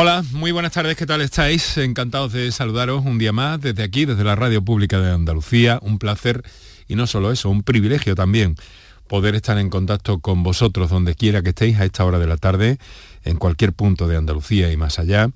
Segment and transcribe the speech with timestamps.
[0.00, 1.76] Hola, muy buenas tardes, ¿qué tal estáis?
[1.76, 5.80] Encantados de saludaros un día más desde aquí, desde la Radio Pública de Andalucía.
[5.82, 6.44] Un placer
[6.86, 8.54] y no solo eso, un privilegio también
[9.08, 12.36] poder estar en contacto con vosotros donde quiera que estéis a esta hora de la
[12.36, 12.78] tarde,
[13.24, 15.30] en cualquier punto de Andalucía y más allá,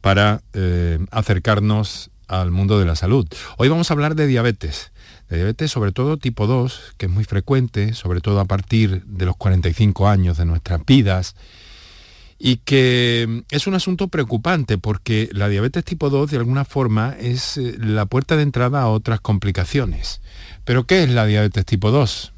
[0.00, 3.26] para eh, acercarnos al mundo de la salud.
[3.58, 4.92] Hoy vamos a hablar de diabetes,
[5.28, 9.26] de diabetes sobre todo tipo 2, que es muy frecuente, sobre todo a partir de
[9.26, 11.34] los 45 años de nuestras vidas
[12.38, 17.56] y que es un asunto preocupante porque la diabetes tipo 2 de alguna forma es
[17.56, 20.20] eh, la puerta de entrada a otras complicaciones.
[20.64, 22.32] Pero ¿qué es la diabetes tipo 2?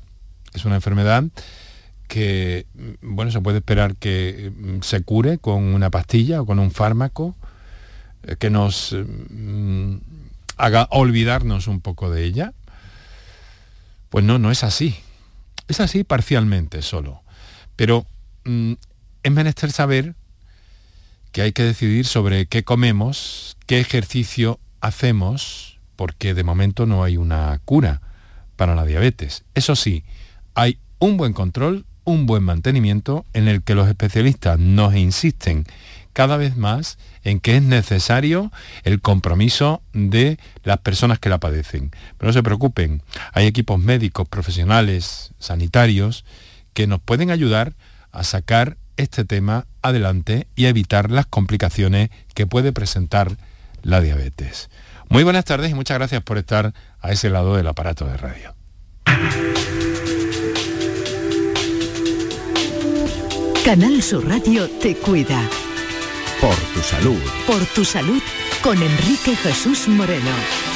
[0.54, 1.24] Es una enfermedad
[2.08, 6.58] que, mm, bueno, se puede esperar que mm, se cure con una pastilla o con
[6.58, 7.34] un fármaco
[8.22, 9.96] eh, que nos mm,
[10.56, 12.52] haga olvidarnos un poco de ella.
[14.10, 14.96] Pues no, no es así.
[15.68, 17.22] Es así parcialmente solo.
[17.74, 18.06] Pero
[19.26, 20.14] es menester saber
[21.32, 27.16] que hay que decidir sobre qué comemos, qué ejercicio hacemos, porque de momento no hay
[27.16, 28.00] una cura
[28.54, 29.44] para la diabetes.
[29.56, 30.04] Eso sí,
[30.54, 35.64] hay un buen control, un buen mantenimiento en el que los especialistas nos insisten
[36.12, 38.52] cada vez más en que es necesario
[38.84, 41.90] el compromiso de las personas que la padecen.
[42.16, 46.24] Pero no se preocupen, hay equipos médicos, profesionales, sanitarios,
[46.74, 47.74] que nos pueden ayudar
[48.12, 53.36] a sacar este tema adelante y evitar las complicaciones que puede presentar
[53.82, 54.70] la diabetes.
[55.08, 58.54] Muy buenas tardes y muchas gracias por estar a ese lado del aparato de radio.
[63.64, 65.42] Canal Sur Radio te cuida.
[66.40, 67.20] Por tu salud.
[67.46, 68.22] Por tu salud
[68.62, 70.75] con Enrique Jesús Moreno.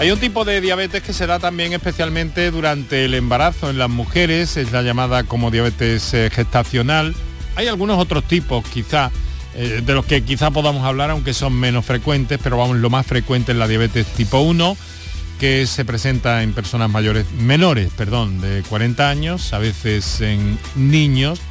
[0.00, 3.90] Hay un tipo de diabetes que se da también especialmente durante el embarazo en las
[3.90, 7.14] mujeres, es la llamada como diabetes eh, gestacional.
[7.54, 9.10] Hay algunos otros tipos quizá
[9.54, 13.04] eh, de los que quizá podamos hablar, aunque son menos frecuentes, pero vamos, lo más
[13.04, 14.74] frecuente es la diabetes tipo 1,
[15.38, 21.42] que se presenta en personas mayores, menores, perdón, de 40 años, a veces en niños,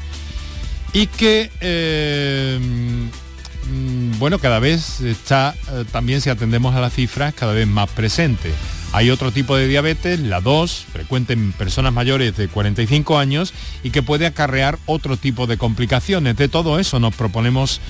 [0.92, 2.60] y que eh,
[4.20, 8.52] bueno, cada vez está, eh, también si atendemos a las cifras, cada vez más presente.
[8.92, 13.54] Hay otro tipo de diabetes, la 2, frecuente en personas mayores de 45 años
[13.84, 16.36] y que puede acarrear otro tipo de complicaciones.
[16.38, 17.82] De todo eso nos proponemos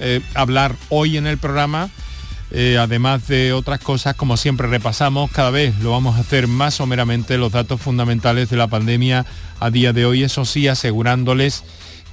[0.00, 1.90] eh, hablar hoy en el programa.
[2.50, 6.74] Eh, además de otras cosas, como siempre repasamos, cada vez lo vamos a hacer más
[6.74, 9.26] someramente los datos fundamentales de la pandemia
[9.60, 11.62] a día de hoy, eso sí, asegurándoles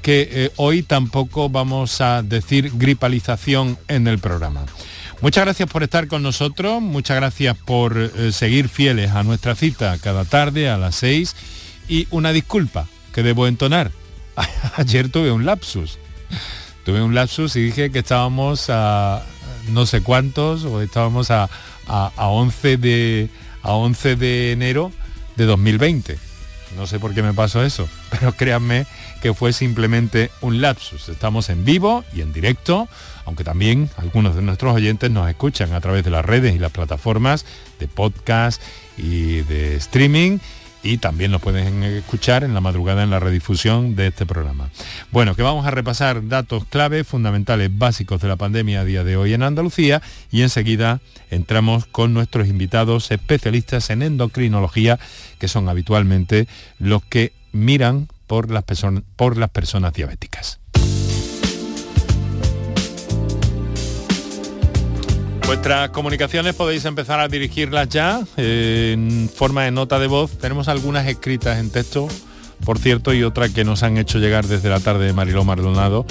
[0.06, 4.64] que eh, hoy tampoco vamos a decir gripalización en el programa.
[5.20, 9.98] Muchas gracias por estar con nosotros, muchas gracias por eh, seguir fieles a nuestra cita
[9.98, 11.36] cada tarde a las 6
[11.88, 12.86] y una disculpa
[13.16, 13.90] que debo entonar.
[14.76, 15.98] Ayer tuve un lapsus.
[16.84, 19.24] Tuve un lapsus y dije que estábamos a
[19.70, 21.50] no sé cuántos o estábamos a,
[21.88, 23.30] a, 11, de,
[23.64, 24.92] a 11 de enero
[25.36, 26.20] de 2020.
[26.76, 28.86] No sé por qué me pasó eso, pero créanme
[29.26, 31.10] que fue simplemente un lapsus.
[31.10, 32.88] Estamos en vivo y en directo,
[33.26, 36.72] aunque también algunos de nuestros oyentes nos escuchan a través de las redes y las
[36.72, 37.44] plataformas
[37.80, 38.62] de podcast
[39.00, 40.38] y de streaming
[40.84, 44.70] y también nos pueden escuchar en la madrugada en la redifusión de este programa.
[45.12, 49.18] Bueno, que vamos a repasar datos clave, fundamentales, básicos de la pandemia a día de
[49.18, 55.00] hoy en Andalucía y enseguida entramos con nuestros invitados especialistas en endocrinología,
[55.40, 56.48] que son habitualmente
[56.78, 58.64] los que miran por las,
[59.16, 60.60] por las personas diabéticas.
[65.46, 70.32] Vuestras comunicaciones podéis empezar a dirigirlas ya en forma de nota de voz.
[70.40, 72.08] Tenemos algunas escritas en texto,
[72.66, 76.06] por cierto, y otra que nos han hecho llegar desde la tarde de Mariló Maldonado.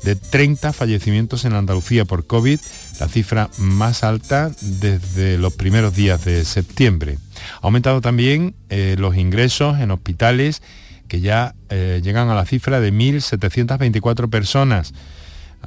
[0.03, 2.59] de 30 fallecimientos en Andalucía por COVID,
[2.99, 7.17] la cifra más alta desde los primeros días de septiembre.
[7.61, 10.61] Ha aumentado también eh, los ingresos en hospitales
[11.07, 14.93] que ya eh, llegan a la cifra de 1.724 personas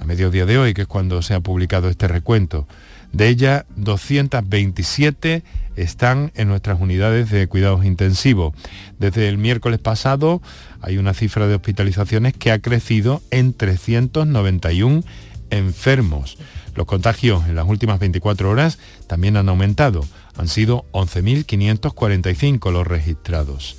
[0.01, 2.67] a mediodía de hoy, que es cuando se ha publicado este recuento.
[3.13, 5.43] De ellas, 227
[5.77, 8.55] están en nuestras unidades de cuidados intensivos.
[8.99, 10.43] Desde el miércoles pasado
[10.81, 15.03] hay una cifra de hospitalizaciones que ha crecido en 391
[15.51, 16.37] enfermos.
[16.75, 20.05] Los contagios en las últimas 24 horas también han aumentado.
[20.37, 23.77] Han sido 11.545 los registrados.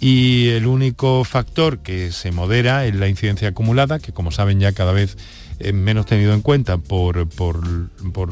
[0.00, 4.72] Y el único factor que se modera es la incidencia acumulada, que como saben ya
[4.72, 5.16] cada vez
[5.72, 7.16] menos tenido en cuenta por,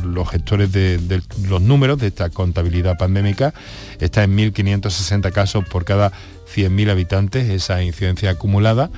[0.04, 3.54] los gestores de, los números de esta contabilidad pandémica.
[4.00, 6.12] Está en 1.560 casos por cada
[6.54, 8.90] 100.000 habitantes, esa incidencia acumulada,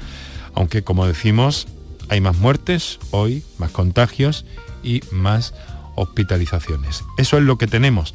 [0.54, 1.68] aunque como decimos,
[2.08, 4.44] hay más muertes hoy, más contagios
[4.82, 5.54] y más
[5.94, 7.04] hospitalizaciones.
[7.18, 8.14] Eso es lo que tenemos.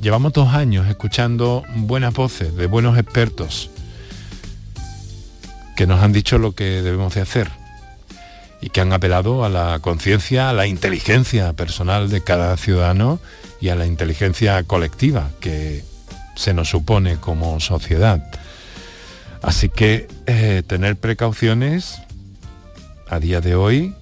[0.00, 3.70] Llevamos dos años escuchando buenas voces de buenos expertos
[5.76, 7.61] que nos han dicho lo que debemos de hacer
[8.62, 13.18] y que han apelado a la conciencia, a la inteligencia personal de cada ciudadano
[13.60, 15.84] y a la inteligencia colectiva que
[16.36, 18.24] se nos supone como sociedad.
[19.42, 22.00] Así que eh, tener precauciones
[23.10, 23.94] a día de hoy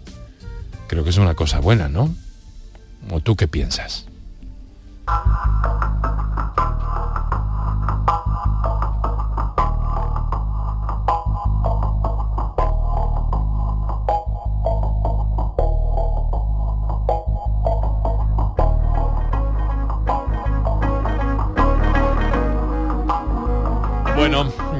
[0.86, 2.14] creo que es una cosa buena, ¿no?
[3.10, 4.06] ¿O tú qué piensas?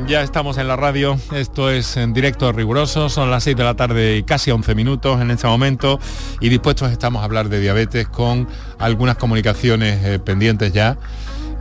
[0.06, 3.74] Ya estamos en la radio, esto es en directo riguroso, son las 6 de la
[3.74, 5.98] tarde y casi 11 minutos en este momento.
[6.40, 8.46] Y dispuestos estamos a hablar de diabetes con
[8.78, 10.98] algunas comunicaciones eh, pendientes ya,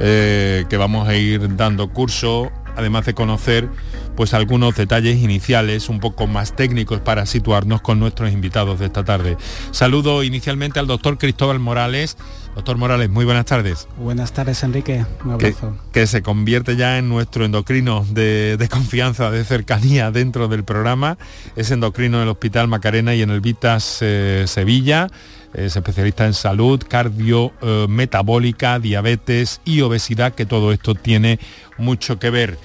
[0.01, 3.69] eh, que vamos a ir dando curso, además de conocer
[4.19, 9.05] pues algunos detalles iniciales un poco más técnicos para situarnos con nuestros invitados de esta
[9.05, 9.37] tarde.
[9.71, 12.17] Saludo inicialmente al doctor Cristóbal Morales,
[12.53, 13.87] Doctor Morales, muy buenas tardes.
[13.95, 15.05] Buenas tardes, Enrique.
[15.23, 15.77] Un abrazo.
[15.93, 21.17] Que, se convierte ya en nuestro endocrino de, confianza, de cercanía dentro del programa.
[21.55, 25.07] Es endocrino del Hospital Macarena y en el Vitas eh, Sevilla.
[25.53, 31.39] Es especialista en salud, cardio, eh, metabólica, diabetes y obesidad, que todo esto tiene
[31.77, 32.57] mucho que ver.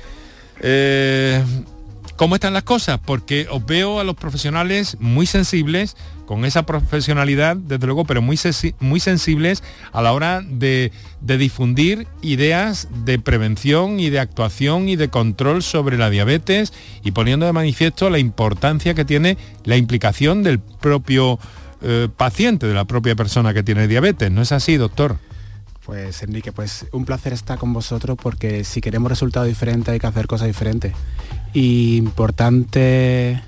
[0.60, 1.42] Eh,
[2.16, 3.00] ¿Cómo están las cosas?
[3.04, 5.96] Porque os veo a los profesionales muy sensibles,
[6.26, 9.62] con esa profesionalidad, desde luego, pero muy, sensibles
[9.92, 15.98] a la hora de, difundir ideas de prevención y de actuación y de control sobre
[15.98, 16.72] la diabetes
[17.02, 21.40] y poniendo de manifiesto la importancia que tiene la implicación del propio
[21.82, 24.30] eh, paciente, de la propia persona que tiene diabetes.
[24.30, 25.18] ¿No es así, doctor?
[25.84, 30.06] Pues Enrique, pues un placer estar con vosotros porque si queremos resultados diferentes hay que
[30.06, 30.94] hacer cosas diferentes.
[31.52, 33.42] Y importante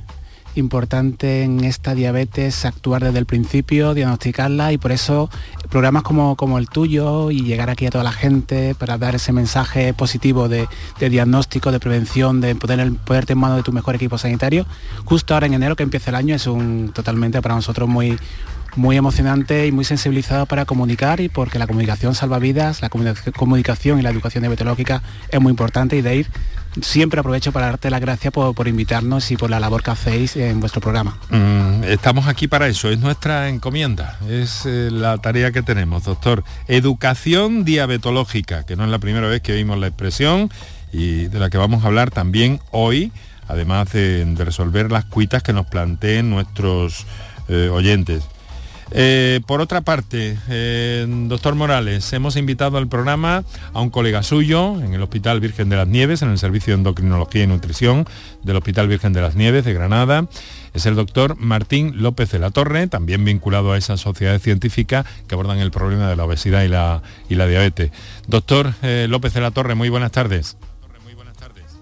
[0.58, 5.30] importante en esta diabetes actuar desde el principio, diagnosticarla y por eso
[5.70, 9.32] programas como, como el tuyo y llegar aquí a toda la gente para dar ese
[9.32, 10.68] mensaje positivo de,
[10.98, 14.66] diagnóstico, de prevención, de poder ponerte en manos de tu mejor equipo sanitario,
[15.04, 18.18] justo ahora en enero que empieza el año es un totalmente para nosotros muy
[18.76, 23.98] muy emocionante y muy sensibilizado para comunicar y porque la comunicación salva vidas, la comunicación
[23.98, 26.26] y la educación diabetológica es muy importante y de ir
[26.82, 30.60] siempre aprovecho para darte las gracias por, invitarnos y por la labor que hacéis en
[30.60, 31.18] vuestro programa.
[31.30, 36.44] Mm, estamos aquí para eso, es nuestra encomienda, es eh, la tarea que tenemos, doctor.
[36.68, 40.50] Educación diabetológica, que no es la primera vez que oímos la expresión
[40.92, 43.12] y de la que vamos a hablar también hoy,
[43.48, 47.06] además de, resolver las cuitas que nos planteen nuestros
[47.48, 48.24] eh, oyentes.
[48.92, 54.80] Eh, por otra parte, eh, doctor Morales, hemos invitado al programa a un colega suyo
[54.80, 58.06] en el Hospital Virgen de las Nieves, en el Servicio de Endocrinología y Nutrición
[58.42, 60.28] del Hospital Virgen de las Nieves de Granada.
[60.72, 65.34] Es el doctor Martín López de la Torre, también vinculado a esa sociedad científica que
[65.34, 67.90] abordan el problema de la obesidad y la, y la diabetes.
[68.28, 70.56] Doctor eh, López de la Torre, muy buenas tardes.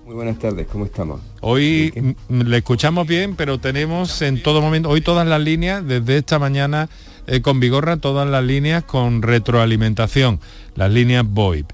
[0.04, 1.22] Muy buenas tardes, ¿cómo estamos?
[1.40, 6.38] Hoy le escuchamos bien, pero tenemos en todo momento, hoy todas las líneas, desde esta
[6.38, 6.90] mañana
[7.26, 10.40] eh, con Vigorra, todas las líneas con retroalimentación,
[10.74, 11.70] las líneas VoIP.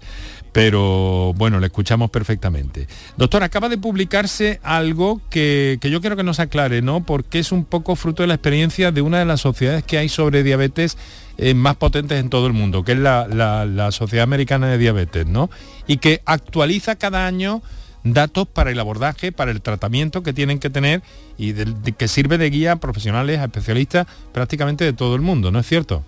[0.52, 2.86] Pero bueno, le escuchamos perfectamente.
[3.16, 7.04] Doctor, acaba de publicarse algo que, yo quiero que nos aclare, ¿no?
[7.04, 10.08] Porque es un poco fruto de la experiencia de una de las sociedades que hay
[10.08, 10.96] sobre diabetes
[11.36, 15.26] eh, más potentes en todo el mundo, que es la, la Sociedad Americana de Diabetes,
[15.26, 15.50] ¿no?
[15.88, 17.62] Y que actualiza cada año
[18.04, 21.02] datos para el abordaje, para el tratamiento que tienen que tener
[21.38, 25.58] y que sirve de guía a profesionales, a especialistas prácticamente de todo el mundo, ¿no
[25.58, 26.04] es cierto?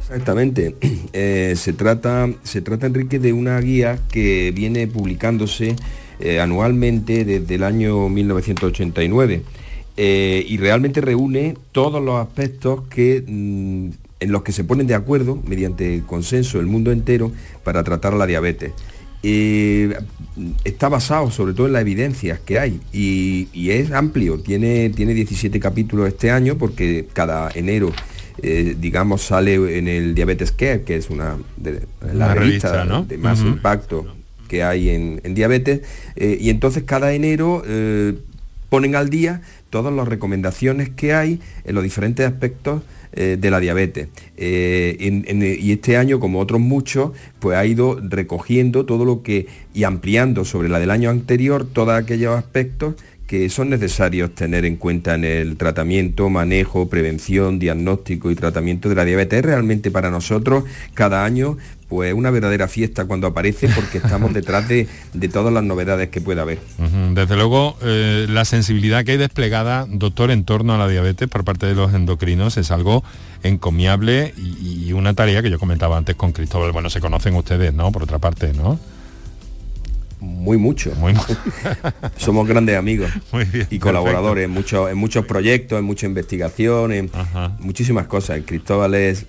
[0.00, 0.74] Exactamente.
[1.16, 5.76] Eh, se, trata, se trata, Enrique, de una guía que viene publicándose
[6.18, 9.42] eh, anualmente desde el año 1989
[9.96, 14.94] eh, y realmente reúne todos los aspectos que, mm, en los que se ponen de
[14.94, 17.30] acuerdo mediante consenso el mundo entero
[17.62, 18.72] para tratar la diabetes.
[19.26, 19.96] Eh,
[20.64, 25.58] está basado sobre todo en las evidencias que hay y, es amplio, tiene, tiene 17
[25.60, 27.90] capítulos este año porque cada enero
[28.42, 33.40] eh, digamos, sale en el Diabetes Care, que es una de la revista, de más
[33.40, 34.06] impacto
[34.46, 35.80] que hay en, diabetes,
[36.16, 37.62] eh, y entonces cada enero
[38.68, 39.40] ponen al día
[39.74, 44.06] todas las recomendaciones que hay en los diferentes aspectos eh, de la diabetes.
[44.36, 44.96] Eh,
[45.60, 50.44] y este año, como otros muchos, pues ha ido recogiendo todo lo que y ampliando
[50.44, 52.94] sobre la del año anterior todos aquellos aspectos
[53.26, 58.94] que son necesarios tener en cuenta en el tratamiento, manejo, prevención, diagnóstico y tratamiento de
[58.94, 59.40] la diabetes.
[59.40, 60.62] Es realmente para nosotros
[60.94, 61.56] cada año
[61.94, 64.88] pues una verdadera fiesta cuando aparece porque estamos detrás de,
[65.32, 66.58] todas las novedades que pueda haber.
[67.12, 71.44] Desde luego, eh, la sensibilidad que hay desplegada, doctor, en torno a la diabetes por
[71.44, 73.04] parte de los endocrinos es algo
[73.44, 76.72] encomiable y, y una tarea que yo comentaba antes con Cristóbal.
[76.72, 77.92] Bueno, se conocen ustedes, ¿no?
[77.92, 78.80] Por otra parte, ¿no?
[80.18, 80.92] Muy mucho.
[80.96, 81.14] Muy
[82.16, 83.08] Somos grandes amigos
[83.70, 87.10] y colaboradores en muchos, en muchos proyectos, en mucha investigación, en
[87.60, 88.40] muchísimas cosas.
[88.44, 89.26] Cristóbal es,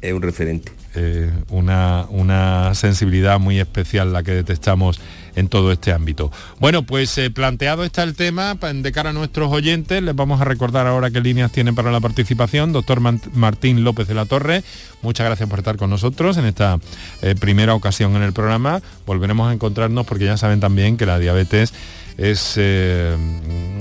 [0.00, 0.72] es un referente.
[0.94, 5.00] Eh, una, una sensibilidad muy especial la que detectamos
[5.36, 6.32] en todo este ámbito.
[6.58, 10.44] Bueno, pues eh, planteado está el tema de cara a nuestros oyentes, les vamos a
[10.44, 12.72] recordar ahora qué líneas tienen para la participación.
[12.72, 13.00] Doctor
[13.34, 14.64] Martín López de la Torre,
[15.02, 16.78] muchas gracias por estar con nosotros en esta
[17.20, 18.80] eh, primera ocasión en el programa.
[19.04, 21.74] Volveremos a encontrarnos porque ya saben también que la diabetes
[22.18, 23.14] es eh,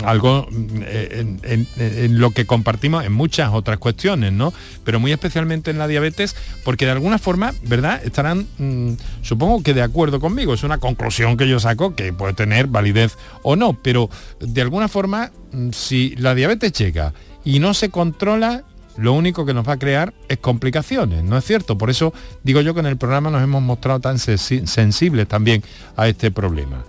[0.03, 0.47] algo
[0.81, 4.53] eh, en, lo que compartimos en muchas otras cuestiones, ¿no?
[4.83, 8.01] Pero muy especialmente en la diabetes, porque de alguna forma, ¿verdad?
[8.03, 12.33] Estarán, mm, supongo que de acuerdo conmigo, es una conclusión que yo saco que puede
[12.33, 17.13] tener validez o no, pero de alguna forma, mm, si la diabetes llega
[17.43, 18.63] y no se controla,
[18.97, 21.77] lo único que nos va a crear es complicaciones, ¿no es cierto?
[21.77, 22.13] Por eso
[22.43, 25.63] digo yo que en el programa nos hemos mostrado tan sensibles también
[25.97, 26.85] a este problema.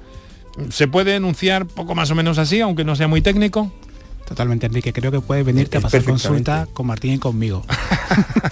[0.71, 3.73] ¿Se puede enunciar poco más o menos así, aunque no sea muy técnico?
[4.27, 4.93] Totalmente, Enrique.
[4.93, 7.65] Creo que puede venirte a pasar consulta con Martín y conmigo.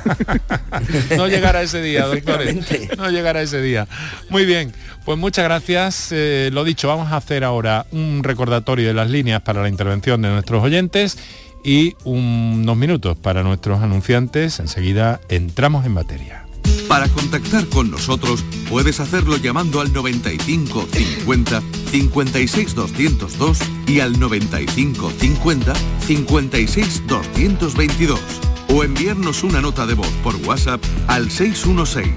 [1.16, 2.56] no llegará ese día, doctores.
[2.96, 3.88] No llegará ese día.
[4.30, 4.72] Muy bien,
[5.04, 6.10] pues muchas gracias.
[6.12, 10.22] Eh, lo dicho, vamos a hacer ahora un recordatorio de las líneas para la intervención
[10.22, 11.18] de nuestros oyentes
[11.64, 14.60] y unos minutos para nuestros anunciantes.
[14.60, 16.43] Enseguida entramos en materia.
[16.88, 25.10] Para contactar con nosotros puedes hacerlo llamando al 95 50 56 202 y al 95
[25.18, 25.74] 50
[26.06, 28.20] 56 222
[28.68, 32.12] o enviarnos una nota de voz por WhatsApp al 616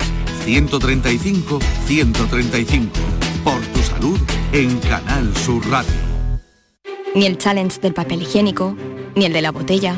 [0.45, 2.91] 135 135
[3.43, 4.19] por tu salud
[4.51, 5.91] en Canal Sur Radio.
[7.15, 8.75] Ni el challenge del papel higiénico,
[9.15, 9.97] ni el de la botella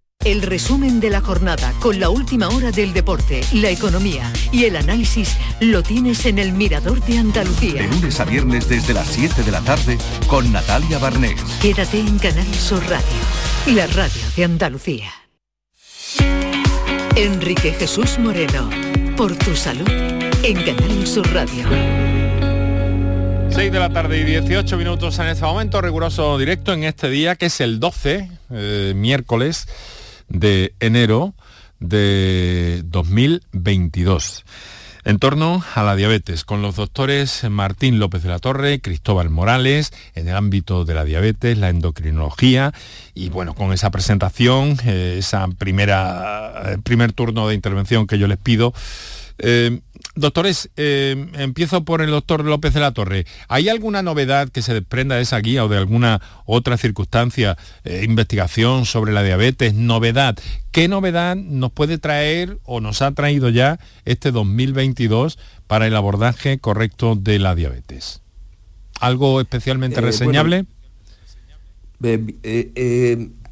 [0.23, 4.75] El resumen de la jornada con la última hora del deporte, la economía y el
[4.75, 7.81] análisis lo tienes en el Mirador de Andalucía.
[7.81, 9.97] De lunes a viernes desde las 7 de la tarde
[10.27, 11.41] con Natalia Barnés.
[11.59, 15.11] Quédate en Canal Sur Radio, la radio de Andalucía.
[17.15, 18.69] Enrique Jesús Moreno,
[19.17, 21.67] por tu salud, en Canal Sur Radio.
[23.49, 27.35] 6 de la tarde y 18 minutos en este momento, riguroso directo en este día
[27.35, 29.65] que es el 12, eh, miércoles
[30.31, 31.33] de enero
[31.79, 34.43] de 2022
[35.03, 39.91] en torno a la diabetes, con los doctores Martín López de la Torre, Cristóbal Morales,
[40.13, 42.71] en el ámbito de la diabetes, la endocrinología,
[43.13, 48.37] y bueno, con esa presentación, eh, esa primera, primer turno de intervención que yo les
[48.37, 48.73] pido,
[49.43, 49.81] Eh,
[50.15, 53.25] doctores, eh, empiezo por el doctor López de la Torre.
[53.47, 58.03] ¿Hay alguna novedad que se desprenda de esa guía o de alguna otra circunstancia, eh,
[58.05, 60.37] investigación sobre la diabetes, novedad?
[60.71, 66.59] ¿Qué novedad nos puede traer o nos ha traído ya este 2022 para el abordaje
[66.59, 68.21] correcto de la diabetes?
[68.99, 70.65] ¿Algo especialmente reseñable?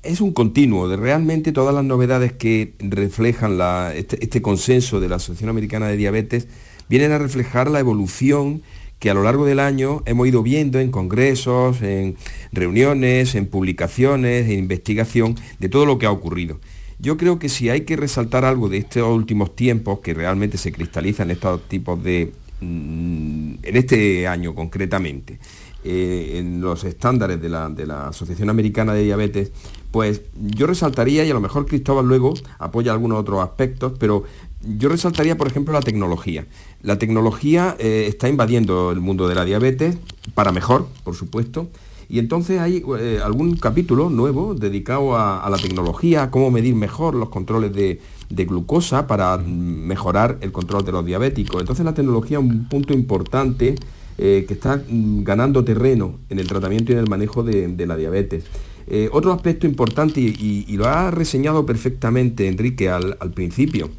[0.03, 3.59] Es un continuo de realmente todas las novedades que reflejan
[3.95, 6.47] este, este, consenso de la Asociación Americana de Diabetes
[6.87, 8.61] vienen a reflejar la evolución
[8.99, 12.15] que a lo largo del año hemos ido viendo en congresos, en
[12.51, 16.59] reuniones, en publicaciones, en investigación de todo lo que ha ocurrido.
[16.99, 20.71] Yo creo que si hay que resaltar algo de estos últimos tiempos que realmente se
[20.71, 22.33] cristalizan estos tipos de...
[22.59, 25.39] Mm, en este año concretamente,
[25.85, 29.53] eh, en los estándares de la, de la Asociación Americana de Diabetes,
[29.91, 34.23] pues yo resaltaría, y a lo mejor Cristóbal luego apoya algunos otros aspectos, pero
[34.61, 36.45] yo resaltaría, por ejemplo, la tecnología.
[36.81, 39.97] La tecnología eh, está invadiendo el mundo de la diabetes,
[40.35, 41.69] para mejor, por supuesto,
[42.07, 47.13] y entonces hay eh, algún capítulo nuevo dedicado a, la tecnología, a cómo medir mejor
[47.13, 51.61] los controles de, glucosa para mejorar el control de los diabéticos.
[51.61, 53.75] Entonces la tecnología es un punto importante
[54.17, 57.95] eh, que está mm, ganando terreno en el tratamiento y en el manejo de la
[57.95, 58.43] diabetes.
[58.91, 63.91] Eh, otro aspecto importante, y, lo ha reseñado perfectamente Enrique al, principio,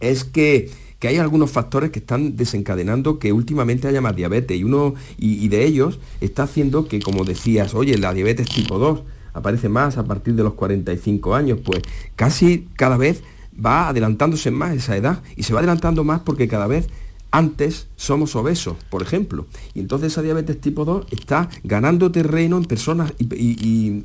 [0.00, 0.70] es que,
[1.02, 5.64] hay algunos factores que están desencadenando que últimamente haya más diabetes y uno y, de
[5.64, 9.00] ellos está haciendo que, como decías, oye, la diabetes tipo 2
[9.32, 11.80] aparece más a partir de los 45 años, pues
[12.16, 13.22] casi cada vez
[13.64, 16.88] va adelantándose más esa edad y se va adelantando más porque cada vez
[17.30, 19.46] antes somos obesos, por ejemplo.
[19.74, 24.00] Y entonces esa diabetes tipo 2 está ganando terreno en personas, y,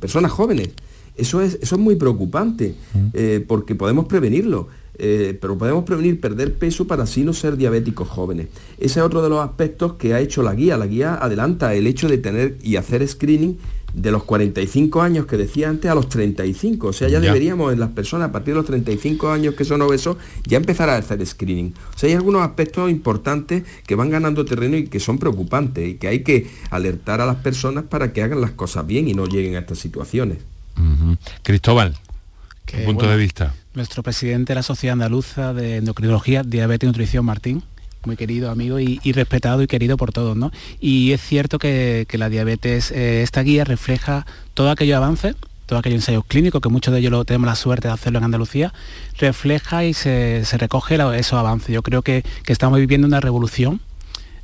[0.00, 0.70] personas jóvenes.
[1.16, 3.06] Eso es, eso es muy preocupante, mm.
[3.12, 4.68] eh, porque podemos prevenirlo.
[4.98, 8.48] Eh, pero podemos prevenir perder peso para así no ser diabéticos jóvenes.
[8.78, 10.76] Ese es otro de los aspectos que ha hecho la guía.
[10.76, 13.58] La guía adelanta el hecho de tener y hacer screening
[13.94, 16.88] de los 45 años que decía antes a los 35.
[16.88, 19.82] O sea, ya, deberíamos en las personas a partir de los 35 años que son
[19.82, 21.74] obesos ya empezar a hacer screening.
[21.94, 25.94] O sea, hay algunos aspectos importantes que van ganando terreno y que son preocupantes y
[25.94, 29.26] que hay que alertar a las personas para que hagan las cosas bien y no
[29.26, 30.38] lleguen a estas situaciones.
[31.42, 31.96] Cristóbal,
[32.64, 33.54] ¿qué punto de vista?
[33.74, 37.62] Nuestro presidente de la Sociedad Andaluza de Endocrinología, Diabetes y Nutrición, Martín,
[38.06, 40.52] muy querido amigo y, respetado y querido por todos, ¿no?
[40.80, 45.34] Y es cierto que, la diabetes, eh, esta guía refleja todo aquello avance,
[45.66, 48.24] todo aquello ensayos clínicos, que muchos de ellos lo, tenemos la suerte de hacerlo en
[48.24, 48.72] Andalucía,
[49.18, 51.70] refleja y se, recoge esos avances.
[51.70, 53.80] Yo creo que, estamos viviendo una revolución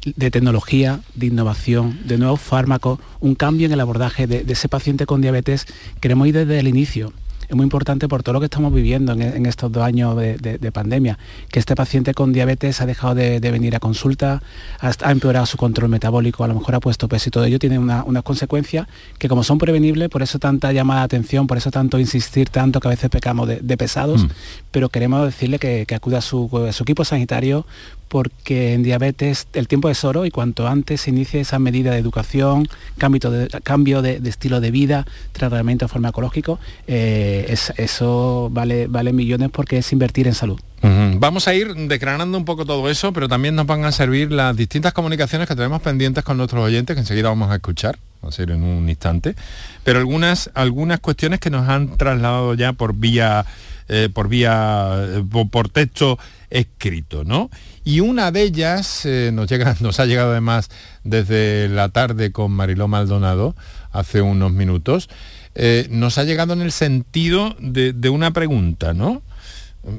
[0.04, 4.68] de tecnología, de innovación, de nuevos fármacos, un cambio en el abordaje de, de ese
[4.68, 5.66] paciente con diabetes.
[6.00, 7.12] Queremos ir desde el inicio,
[7.48, 11.18] es muy importante por todo lo que estamos viviendo en, estos dos años de, pandemia,
[11.50, 14.42] que este paciente con diabetes ha dejado de, venir a consulta,
[14.80, 17.78] ha, empeorado su control metabólico, a lo mejor ha puesto peso y todo ello tiene
[17.78, 18.86] unas una consecuencias
[19.18, 22.80] que como son prevenibles, por eso tanta llamada de atención, por eso tanto insistir tanto
[22.80, 24.28] que a veces pecamos de, pesados, mm.
[24.70, 27.64] pero queremos decirle que, acuda a su, a su equipo sanitario
[28.08, 31.98] porque en diabetes el tiempo es oro y cuanto antes se inicie esa medida de
[31.98, 39.50] educación, cambio de, cambio de, estilo de vida, tratamiento farmacológico, eh, eso vale, vale millones
[39.52, 40.58] porque es invertir en salud.
[40.80, 44.56] Vamos a ir decranando un poco todo eso, pero también nos van a servir las
[44.56, 48.32] distintas comunicaciones que tenemos pendientes con nuestros oyentes, que enseguida vamos a escuchar, va a
[48.32, 49.34] ser en un instante,
[49.82, 53.44] pero algunas, algunas cuestiones que nos han trasladado ya por vía,
[53.88, 56.18] eh, por vía, eh, por texto
[56.50, 57.50] escrito, ¿no?
[57.88, 60.68] Y una de ellas eh, nos, llega, nos ha llegado además
[61.04, 63.56] desde la tarde con Mariló Maldonado,
[63.92, 65.08] hace unos minutos,
[65.54, 69.22] eh, nos ha llegado en el sentido de, una pregunta, ¿no?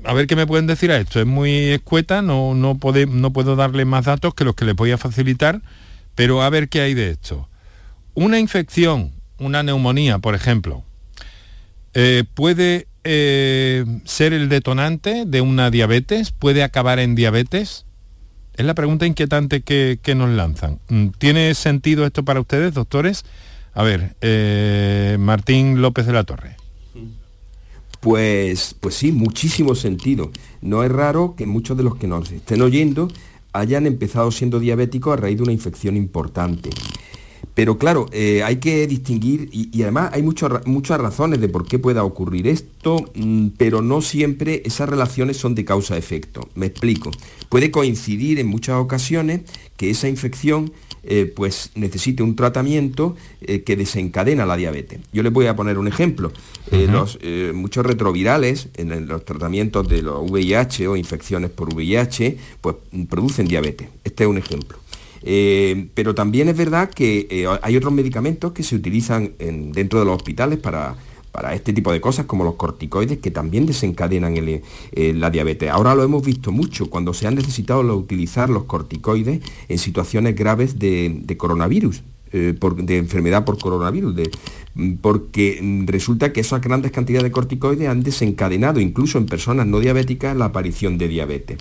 [0.04, 1.20] A ver qué me pueden decir a esto.
[1.20, 5.64] Es muy escueta, no, no, puedo darle más datos que los que le podía facilitar,
[6.14, 7.50] pero a ver qué hay de esto.
[8.14, 10.84] Una infección, una neumonía, por ejemplo,
[11.96, 16.32] eh, puede eh, ser el detonante de una diabetes?
[16.32, 17.86] ¿Puede acabar en diabetes?
[18.56, 20.80] Es la pregunta inquietante que, nos lanzan.
[20.90, 23.24] Mm, ¿Tiene sentido esto para ustedes, doctores?
[23.74, 26.58] A ver, eh, Martín López de la Torre.
[28.02, 30.32] Pues, pues sí, muchísimo sentido.
[30.62, 33.10] No es raro que muchos de los que nos estén oyendo
[33.54, 36.70] hayan empezado siendo diabéticos a raíz de una infección importante.
[37.60, 42.06] Pero claro, eh, hay que distinguir, y, además hay muchas razones de por qué pueda
[42.06, 46.48] ocurrir esto, mm, pero no siempre esas relaciones son de causa-efecto.
[46.56, 47.12] Me explico.
[47.50, 49.42] Puede coincidir en muchas ocasiones
[49.76, 50.72] que esa infección
[51.04, 55.02] eh, pues necesite un tratamiento eh, que desencadena la diabetes.
[55.12, 56.32] Yo les voy a poner un ejemplo.
[56.72, 57.20] los,
[57.54, 62.78] muchos retrovirales en, los tratamientos de los VIH o infecciones por VIH, pues
[63.10, 63.90] producen diabetes.
[64.06, 64.78] Este es un ejemplo.
[65.22, 70.60] Pero también es verdad que hay otros medicamentos que se utilizan dentro de los hospitales
[70.60, 70.96] para
[71.32, 75.70] para este tipo de cosas como los corticoides que también desencadenan eh, la diabetes.
[75.70, 80.80] Ahora lo hemos visto mucho cuando se han necesitado utilizar los corticoides en situaciones graves
[80.80, 82.04] de coronavirus.
[82.32, 84.16] Eh, de enfermedad por coronavirus,
[85.02, 90.38] porque resulta que esas grandes cantidades de corticoides han desencadenado incluso en personas no diabéticas
[90.38, 91.58] la aparición de diabetes.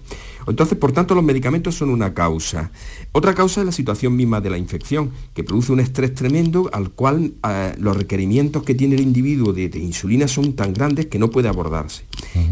[0.47, 2.71] Entonces, por tanto, los medicamentos son una causa.
[3.13, 6.91] Otra causa es la situación misma de la infección, que produce un estrés tremendo al
[6.91, 11.31] cual eh, los requerimientos que tiene el individuo de, insulina son tan grandes que no
[11.31, 12.05] puede abordarse.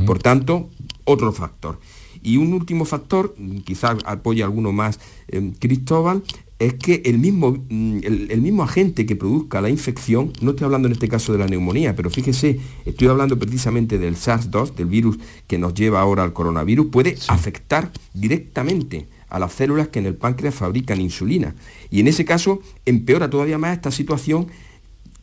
[0.06, 0.70] Por tanto,
[1.04, 1.78] otro factor.
[2.22, 4.98] Y un último factor, quizás apoya alguno más
[5.28, 6.22] eh, Cristóbal,
[6.58, 10.88] es que el mismo, mm, el, mismo, agente que produzca la infección, no estoy hablando
[10.88, 15.18] en este caso de la neumonía, pero fíjese, estoy hablando precisamente del SARS-2, del virus
[15.46, 20.14] que nos lleva ahora al coronavirus, puede afectar directamente a las células que en el
[20.14, 21.54] páncreas fabrican insulina.
[21.90, 24.46] Y en ese caso empeora todavía más esta situación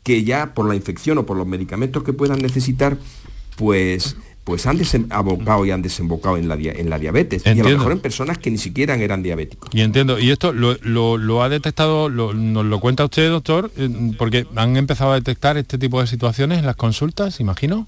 [0.04, 2.98] que ya por la infección o por los medicamentos que puedan necesitar,
[3.56, 7.42] pues pues han desembocado y han desembocado en la, en la diabetes.
[7.46, 9.70] Y a lo mejor en personas que ni siquiera eran diabéticos.
[9.72, 14.76] Y entiendo, y esto lo, ha detectado, nos lo cuenta usted, doctor, eh, porque han
[14.76, 17.86] empezado a detectar este tipo de situaciones en las consultas, imagino.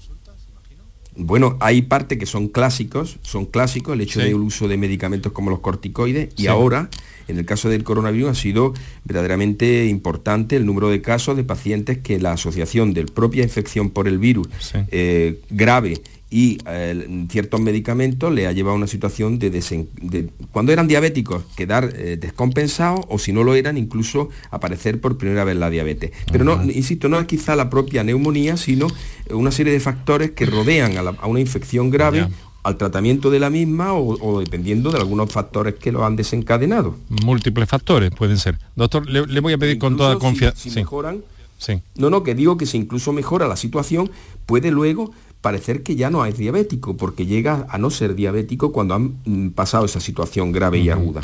[1.15, 5.49] Bueno, hay parte que son clásicos, son clásicos, el hecho del uso de medicamentos como
[5.49, 6.89] los corticoides, y ahora,
[7.27, 11.99] en el caso del coronavirus, ha sido verdaderamente importante el número de casos de pacientes
[11.99, 14.47] que la asociación de propia infección por el virus
[14.91, 20.87] eh, grave y eh, ciertos medicamentos le ha llevado a una situación de, cuando eran
[20.87, 25.69] diabéticos quedar eh, descompensados o si no lo eran incluso aparecer por primera vez la
[25.69, 26.11] diabetes.
[26.31, 28.87] Pero no, insisto, no es quizá la propia neumonía, sino
[29.29, 32.27] una serie de factores que rodean a, una infección grave.
[32.63, 36.97] al tratamiento de la misma o, dependiendo de algunos factores que lo han desencadenado.
[37.23, 38.59] Múltiples factores pueden ser.
[38.75, 40.57] Doctor, le, voy a pedir con toda confianza.
[40.59, 41.21] Si, mejoran,
[41.57, 41.81] sí.
[41.95, 44.11] No, no, que digo que si incluso mejora la situación,
[44.45, 48.95] puede luego parecer que ya no es diabético, porque llega a no ser diabético cuando
[48.95, 51.21] han mm, pasado esa situación grave y aguda.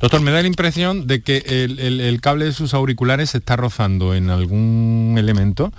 [0.00, 4.14] Doctor, me da la impresión de que el, cable de sus auriculares se está rozando
[4.14, 5.72] en algún elemento.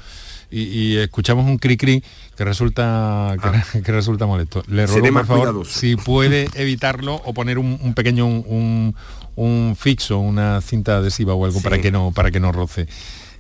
[0.56, 2.04] Y, escuchamos un cri cri
[2.38, 3.66] que resulta que, ah.
[3.88, 4.64] resulta molesto.
[4.68, 10.98] Le ruego por favor si puede evitarlo o poner un, pequeño un, fixo, una cinta
[10.98, 12.88] adhesiva o algo para que no para que no roce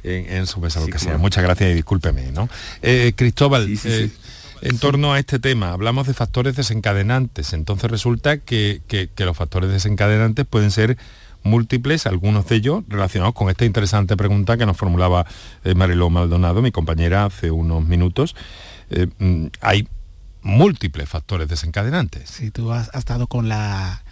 [0.03, 1.17] en, su mesa, lo que sea.
[1.17, 2.31] Muchas gracias y discúlpeme.
[2.31, 2.49] ¿no?
[2.81, 4.09] Eh, Cristóbal, eh,
[4.61, 7.53] en torno a este tema, hablamos de factores desencadenantes.
[7.53, 8.81] Entonces resulta que,
[9.17, 10.97] los factores desencadenantes pueden ser
[11.43, 15.25] múltiples, algunos de ellos relacionados con esta interesante pregunta que nos formulaba
[15.65, 18.35] eh, Mariló Maldonado, mi compañera, hace unos minutos.
[19.19, 19.87] Mm, hay
[20.43, 22.29] múltiples factores desencadenantes.
[22.29, 24.03] Si tú has, estado con la,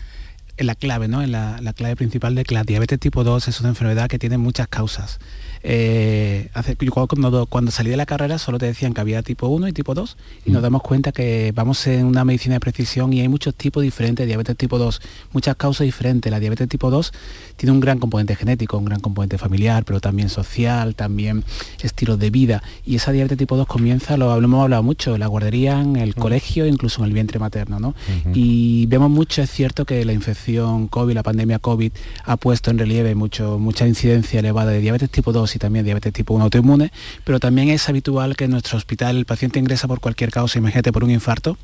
[0.57, 1.21] en la clave, ¿no?
[1.21, 4.17] En la, la, clave principal de que la diabetes tipo 2 es una enfermedad que
[4.17, 5.19] tiene muchas causas.
[5.63, 9.67] Eh, hace, cuando, cuando, salí de la carrera solo te decían que había tipo 1
[9.67, 10.63] y tipo 2 y nos mm.
[10.63, 14.27] damos cuenta que vamos en una medicina de precisión y hay muchos tipos diferentes de
[14.27, 15.01] diabetes tipo 2,
[15.33, 16.31] muchas causas diferentes.
[16.31, 17.13] La diabetes tipo 2
[17.57, 21.43] tiene un gran componente genético, un gran componente familiar, pero también social, también
[21.81, 22.63] estilo de vida.
[22.85, 26.09] Y esa diabetes tipo 2 comienza, lo, hemos hablado mucho, en la guardería, en el
[26.09, 26.19] mm.
[26.19, 27.79] colegio, incluso en el vientre materno.
[27.79, 27.93] ¿no?
[28.33, 31.91] Y vemos mucho, es cierto que la infección COVID, la pandemia COVID,
[32.25, 36.13] ha puesto en relieve mucho, mucha incidencia elevada de diabetes tipo 2 y también diabetes
[36.13, 36.91] tipo 1 autoinmune,
[37.23, 40.91] pero también es habitual que en nuestro hospital el paciente ingresa por cualquier causa, imagínate
[40.91, 41.57] por un infarto,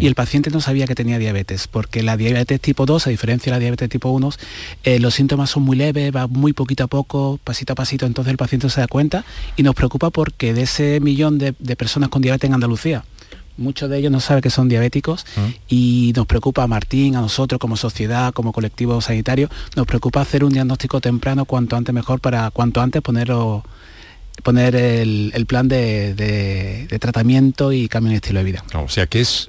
[0.00, 3.50] y el paciente no sabía que tenía diabetes, porque la diabetes tipo 2, a diferencia
[3.52, 4.30] de la diabetes tipo 1,
[4.84, 8.30] eh, los síntomas son muy leves, va muy poquito a poco, pasito a pasito, entonces
[8.30, 9.24] el paciente se da cuenta
[9.56, 13.04] y nos preocupa porque de ese millón de, personas con diabetes en Andalucía,
[13.56, 15.48] muchos de ellos no saben que son diabéticos ah.
[15.68, 20.44] y nos preocupa a Martín, a nosotros como sociedad, como colectivo sanitario, nos preocupa hacer
[20.44, 23.64] un diagnóstico temprano cuanto antes mejor para cuanto antes ponerlo
[24.42, 28.64] poner el, plan de, tratamiento y cambio en estilo de vida.
[28.74, 29.48] o sea que es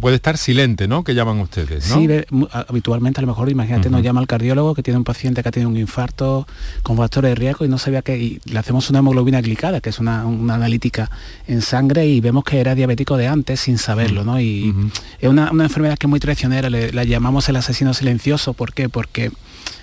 [0.00, 1.04] puede estar silente, ¿no?
[1.04, 1.96] Que llaman ustedes, ¿no?
[1.96, 2.08] Sí,
[2.52, 5.52] habitualmente a lo mejor, imagínate, nos llama el cardiólogo que tiene un paciente que ha
[5.52, 6.46] tenido un infarto
[6.82, 9.98] con factores de riesgo y no sabía que le hacemos una hemoglobina glicada, que es
[9.98, 11.10] una, analítica
[11.46, 14.40] en sangre y vemos que era diabético de antes sin saberlo, ¿no?
[14.40, 14.74] Y
[15.20, 18.88] es una, enfermedad que es muy traicionera, la llamamos el asesino silencioso, ¿por qué?
[18.88, 19.30] Porque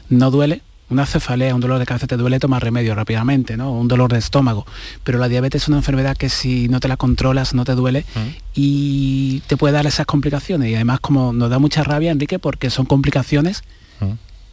[0.10, 3.72] no duele, una cefalea, un dolor de cabeza te duele, toma remedio rápidamente, ¿no?
[3.72, 4.66] Un dolor de estómago.
[5.04, 8.06] Pero la diabetes es una enfermedad que si no te la controlas no te duele
[8.16, 8.30] mm.
[8.54, 10.70] y te puede dar esas complicaciones.
[10.70, 13.64] Y además como nos da mucha rabia, Enrique, porque son complicaciones
[14.00, 14.12] mm.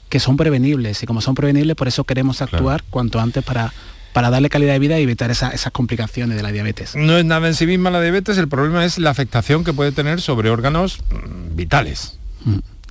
[0.09, 3.73] que son prevenibles y como son prevenibles por eso queremos actuar cuanto antes para
[4.13, 6.95] para darle calidad de vida y evitar esas complicaciones de la diabetes.
[6.95, 9.91] No es nada en sí misma la diabetes, el problema es la afectación que puede
[9.91, 12.19] tener sobre órganos mm, vitales.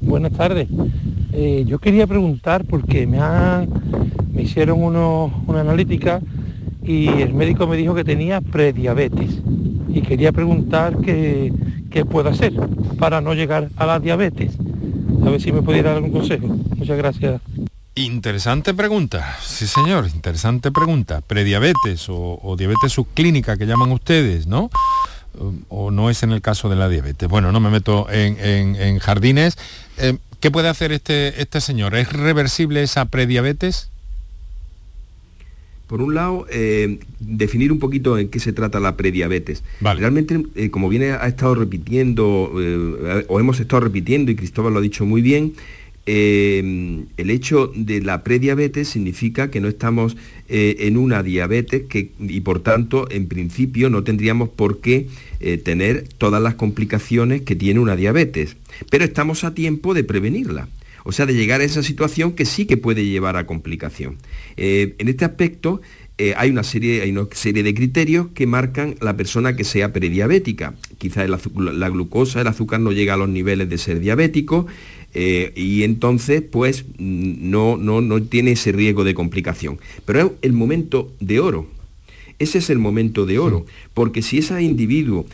[0.00, 0.68] Buenas tardes.
[1.32, 3.68] Eh, yo quería preguntar porque me, han,
[4.32, 6.20] me hicieron uno, una analítica
[6.82, 9.40] y el médico me dijo que tenía prediabetes
[9.88, 11.52] y quería preguntar qué,
[11.90, 12.52] qué puedo hacer
[12.98, 14.52] para no llegar a la diabetes.
[15.24, 16.46] A ver si me pudiera dar algún consejo.
[16.76, 17.40] Muchas gracias.
[17.94, 21.20] Interesante pregunta, sí señor, interesante pregunta.
[21.20, 24.70] Prediabetes o, diabetes subclínica que llaman ustedes, ¿no?
[25.68, 27.28] O no es en el caso de la diabetes.
[27.28, 29.58] Bueno, no me meto en, jardines.
[29.98, 31.94] Eh, ¿Qué puede hacer este, este señor?
[31.94, 33.90] ¿Es reversible esa prediabetes?
[35.90, 39.64] Por un lado, eh, definir un poquito en qué se trata la prediabetes.
[39.80, 42.52] Realmente, eh, como viene ha estado repitiendo,
[43.26, 45.54] o hemos estado repitiendo, y Cristóbal lo ha dicho muy bien,
[46.06, 50.16] eh, el hecho de la prediabetes significa que no estamos
[50.48, 55.08] eh, en una diabetes que, y por tanto, en principio, no tendríamos por qué
[55.40, 58.56] eh, tener todas las complicaciones que tiene una diabetes.
[58.90, 60.68] Pero estamos a tiempo de prevenirla.
[61.04, 64.18] O sea, de llegar a esa situación que sí que puede llevar a complicación.
[64.56, 65.80] en este aspecto,
[66.36, 70.74] hay, una serie, hay una serie de criterios que marcan la persona que sea prediabética.
[70.98, 74.66] Quizás la glucosa, el azúcar no llega a los niveles de ser diabético,
[75.12, 79.78] eh, y entonces pues no, no, no tiene ese riesgo de complicación.
[80.04, 81.66] Pero es el momento de oro,
[82.40, 85.26] ese es el momento de oro, porque si ese individuo,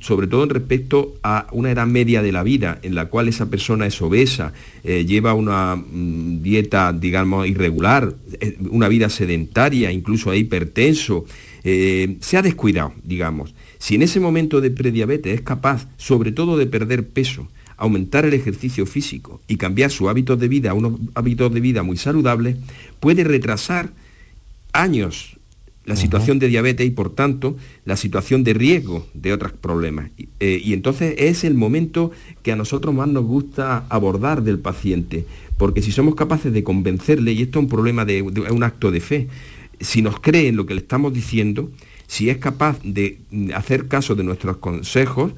[0.00, 3.48] sobre todo en respecto a una edad media de la vida, en la cual esa
[3.48, 4.52] persona es obesa,
[4.84, 11.24] eh, lleva una mm, dieta, digamos, irregular, eh, una vida sedentaria, incluso hipertenso,
[11.62, 13.54] se ha descuidado, digamos.
[13.78, 17.48] Si en ese momento de prediabetes es capaz, sobre todo, de perder peso,
[17.80, 21.82] aumentar el ejercicio físico y cambiar su hábitos de vida a unos hábitos de vida
[21.82, 22.56] muy saludables,
[23.00, 23.90] puede retrasar
[24.72, 25.39] años
[25.84, 30.10] la situación de diabetes y por tanto la situación de riesgo de otros problemas.
[30.38, 32.10] Eh, y entonces es el momento
[32.42, 35.24] que a nosotros más nos gusta abordar del paciente,
[35.56, 38.90] porque si somos capaces de convencerle, y esto es un problema de, de un acto
[38.90, 39.28] de fe,
[39.80, 41.70] si nos cree en lo que le estamos diciendo,
[42.06, 43.18] si es capaz de
[43.54, 45.32] hacer caso de nuestros consejos,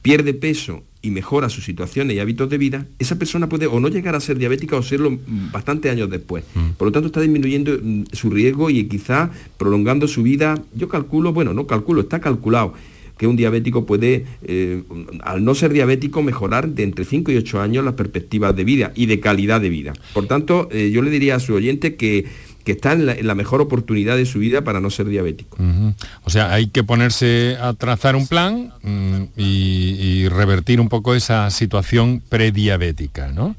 [0.00, 3.88] pierde peso y mejora sus situaciones y hábitos de vida, esa persona puede o no
[3.88, 5.18] llegar a ser diabética o serlo
[5.52, 6.44] bastantes años después.
[6.54, 6.70] Mm.
[6.78, 10.62] Por lo tanto, está disminuyendo mm, su riesgo y quizá prolongando su vida.
[10.74, 12.74] Yo calculo, bueno, no calculo, está calculado
[13.18, 14.82] que un diabético puede, eh,
[15.22, 18.92] al no ser diabético, mejorar de entre 5 y 8 años las perspectivas de vida
[18.94, 19.92] y de calidad de vida.
[20.12, 22.24] Por tanto, eh, yo le diría a su oyente que
[22.64, 25.58] que está en la, mejor oportunidad de su vida para no ser diabético.
[26.24, 31.50] O sea, hay que ponerse a trazar un plan mm, y, revertir un poco esa
[31.50, 33.56] situación prediabética, ¿no?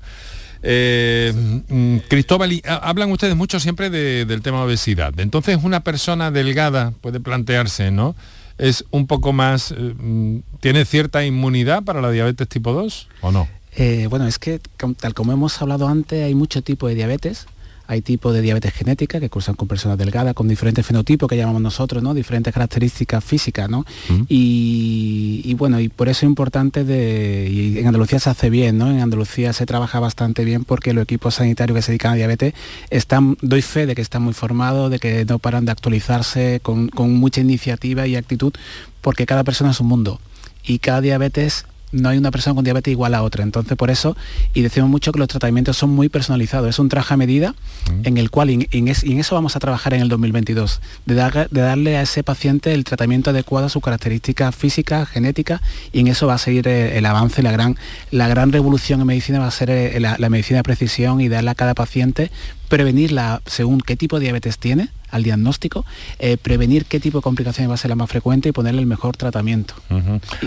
[0.64, 1.34] Eh,
[1.68, 5.14] mm, Cristóbal, hablan ustedes mucho siempre del tema de obesidad.
[5.20, 8.16] Entonces, una persona delgada puede plantearse, ¿no?
[8.58, 13.32] ¿Es un poco más, eh, mm, tiene cierta inmunidad para la diabetes tipo 2 o
[13.32, 13.48] no?
[13.76, 14.62] Eh, bueno, es que
[15.00, 17.48] tal como hemos hablado antes, hay mucho tipo de diabetes
[17.94, 21.62] hay tipos de diabetes genética que cursan con personas delgadas, con diferentes fenotipos que llamamos
[21.62, 22.14] nosotros, ¿no?
[22.14, 23.86] Diferentes características físicas, ¿no?
[24.28, 27.50] y, bueno, y por eso es importante de.
[27.50, 28.90] Y en Andalucía se hace bien, ¿no?
[28.90, 32.54] En Andalucía se trabaja bastante bien porque los equipos sanitarios que se dedican a diabetes
[32.90, 36.90] están, doy fe de que están muy formados, de que no paran de actualizarse con,
[36.90, 38.54] con mucha iniciativa y actitud,
[39.02, 40.20] porque cada persona es un mundo.
[40.66, 43.44] Y cada diabetes no hay una persona con diabetes igual a otra.
[43.44, 44.18] Entonces, por eso,
[44.54, 46.70] y decimos mucho que los tratamientos son muy personalizados.
[46.70, 48.08] Es un traje a medida mm.
[48.08, 51.16] en el cual, y en, eso vamos a trabajar en el 2022, de,
[51.52, 56.08] de, darle a ese paciente el tratamiento adecuado a sus características físicas, genéticas, y en
[56.08, 57.78] eso va a seguir eh, el, avance, la gran,
[58.12, 61.52] la gran revolución en medicina va a ser eh, la, medicina de precisión y darle
[61.52, 62.32] a cada paciente
[62.70, 65.86] prevenirla según qué tipo de diabetes tiene, al diagnóstico,
[66.20, 68.88] eh, prevenir qué tipo de complicaciones va a ser la más frecuente y ponerle el
[68.88, 69.76] mejor tratamiento.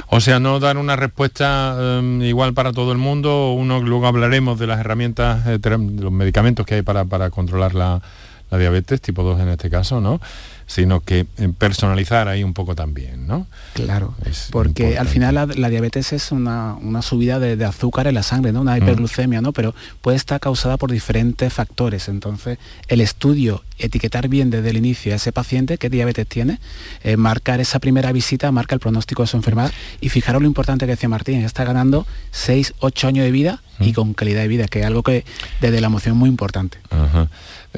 [0.09, 4.59] O sea, no dar una respuesta em, igual para todo el mundo, uno luego hablaremos
[4.59, 8.03] de las herramientas, de los medicamentos que hay para, para controlar la,
[8.51, 10.21] la diabetes tipo 2 en este caso, ¿no?
[10.67, 11.27] Sino que
[11.59, 13.47] personalizar ahí un poco también, ¿no?
[13.75, 14.15] Claro,
[14.51, 18.63] porque al final la, diabetes es una, subida de, azúcar en la sangre, ¿no?
[18.63, 18.79] Una mm.
[18.79, 19.53] hiperglucemia, ¿no?
[19.53, 22.09] Pero puede estar causada por diferentes factores.
[22.09, 26.59] Entonces, el estudio, etiquetar bien desde el inicio a ese paciente qué diabetes tiene,
[27.05, 30.87] eh, marcar esa primera visita, marca el pronóstico de su enfermedad y fijaros lo importante
[30.87, 33.95] que decía Martín, está ganando 6, 8 años de vida y mm.
[33.95, 35.25] con calidad de vida, que es algo que
[35.61, 36.79] desde la emoción es muy importante.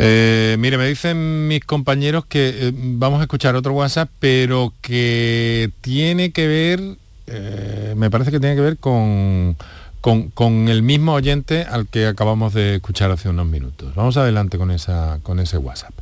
[0.00, 5.72] Eh, mire, me dicen mis compañeros que eh, vamos a escuchar otro WhatsApp, pero que
[5.80, 6.80] tiene que ver,
[7.26, 9.56] eh, me parece que tiene que ver con,
[10.00, 13.92] con, el mismo oyente al que acabamos de escuchar hace unos minutos.
[13.96, 15.94] Vamos adelante con, esa, con ese WhatsApp.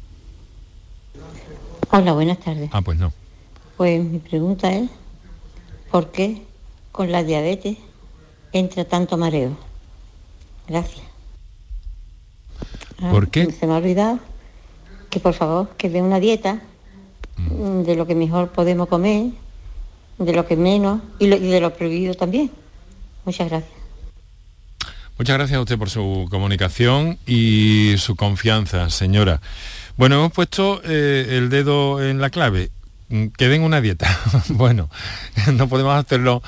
[1.90, 2.68] Hola, buenas tardes.
[2.74, 3.14] Ah, pues no.
[3.78, 4.90] Pues mi pregunta es,
[5.90, 6.42] ¿por qué
[6.92, 7.78] con la diabetes
[8.52, 9.56] entra tanto mareo?
[10.68, 11.05] Gracias.
[13.00, 13.50] Ah, ¿Por qué?
[13.52, 14.18] Se me ha olvidado
[15.10, 16.60] que por favor que dé una dieta
[17.36, 17.82] mm.
[17.82, 19.30] de lo que mejor podemos comer,
[20.18, 22.50] de lo que menos y, de lo prohibido también.
[23.24, 23.72] Muchas gracias.
[25.18, 29.40] Muchas gracias a usted por su comunicación y su confianza, señora.
[29.96, 32.70] Bueno, hemos puesto eh, el dedo en la clave.
[33.08, 34.08] Mm, que den una dieta.
[34.48, 34.90] bueno,
[35.52, 36.42] no podemos hacerlo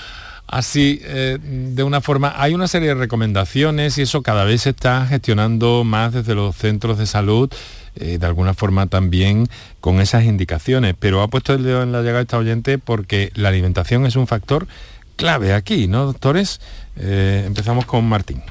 [0.48, 2.34] así eh, de una forma.
[2.36, 6.56] Hay una serie de recomendaciones y eso cada vez se está gestionando más desde los
[6.56, 7.50] centros de salud,
[7.96, 9.48] eh, de alguna forma también
[9.80, 10.94] con esas indicaciones.
[10.98, 14.26] Pero ha puesto el dedo en la llegada esta oyente porque la alimentación es un
[14.26, 14.66] factor
[15.16, 16.60] clave aquí, ¿no, doctores?
[16.96, 18.42] Eh, empezamos con Martín.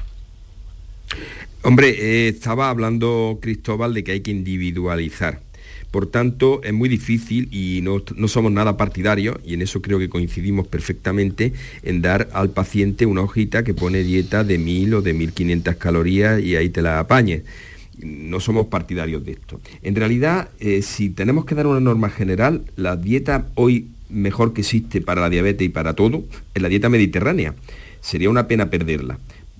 [1.62, 5.40] Hombre, estaba hablando Cristóbal de que hay que individualizar.
[5.98, 10.08] Por tanto, es muy difícil y no, somos nada partidarios, y en eso creo que
[10.08, 15.12] coincidimos perfectamente, en dar al paciente una hojita que pone dieta de 1000 o de
[15.12, 17.42] 1500 calorías y ahí te la apañes
[18.00, 19.60] no somos partidarios de esto.
[19.82, 24.60] En realidad, eh, si tenemos que dar una norma general, la dieta hoy mejor que
[24.60, 26.22] existe para la diabetes y para todo
[26.54, 27.56] es la dieta mediterránea.
[28.00, 29.18] Sería una pena perderla.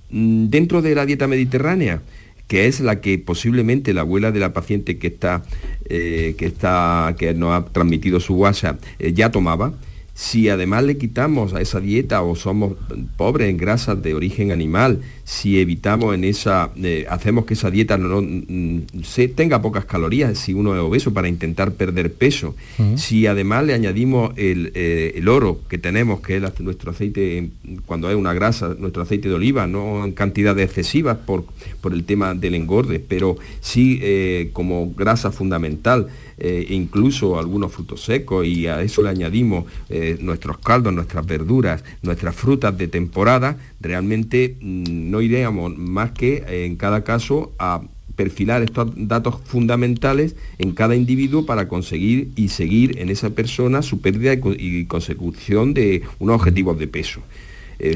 [0.09, 2.01] Mm, dentro de la dieta mediterránea,
[2.49, 5.43] que es la que posiblemente la abuela de la paciente que está,
[5.85, 9.73] eh, que, está que nos ha transmitido su WhatsApp eh, ya tomaba,
[10.19, 12.73] si además le quitamos a esa dieta o somos
[13.15, 17.97] pobres en grasas de origen animal, si evitamos en esa, eh, hacemos que esa dieta
[17.97, 22.53] no, mm, se tenga pocas calorías si uno es obeso para intentar perder peso,
[22.97, 27.51] si además le añadimos eh, el, oro que tenemos, que es nuestro aceite,
[27.85, 31.45] cuando hay una grasa, nuestro aceite de oliva, no en cantidades excesivas por,
[31.79, 36.07] por el tema del engorde, pero sí eh, como grasa fundamental,
[36.41, 41.83] eh, incluso algunos frutos secos y a eso le añadimos eh, nuestros caldos, nuestras verduras,
[42.01, 47.81] nuestras frutas de temporada, realmente mm, no iríamos más que eh, en cada caso a
[48.15, 53.99] perfilar estos datos fundamentales en cada individuo para conseguir y seguir en esa persona su
[53.99, 57.21] pérdida y, consecución de unos objetivos de peso.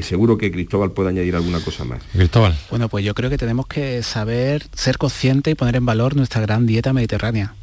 [0.00, 2.02] seguro que Cristóbal puede añadir alguna cosa más.
[2.12, 2.58] Cristóbal.
[2.70, 6.40] Bueno, pues yo creo que tenemos que saber ser conscientes y poner en valor nuestra
[6.40, 7.54] gran dieta mediterránea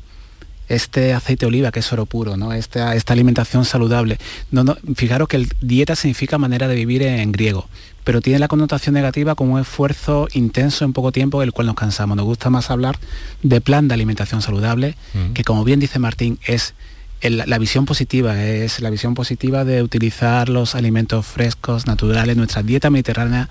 [0.74, 2.54] este aceite de oliva, que es oro puro, ¿no?
[2.54, 4.18] esta, esta alimentación saludable.
[4.52, 7.68] No, no, fijaros que el dieta significa manera de vivir en, griego,
[8.04, 11.76] pero tiene la connotación negativa como un esfuerzo intenso en poco tiempo del cual nos
[11.76, 12.16] cansamos.
[12.16, 12.98] Nos gusta más hablar
[13.44, 15.34] de plan de alimentación saludable, mm.
[15.34, 16.74] que como bien dice Martín, es
[17.30, 22.90] la visión positiva es la visión positiva de utilizar los alimentos frescos, naturales, nuestra dieta
[22.90, 23.48] mediterránea,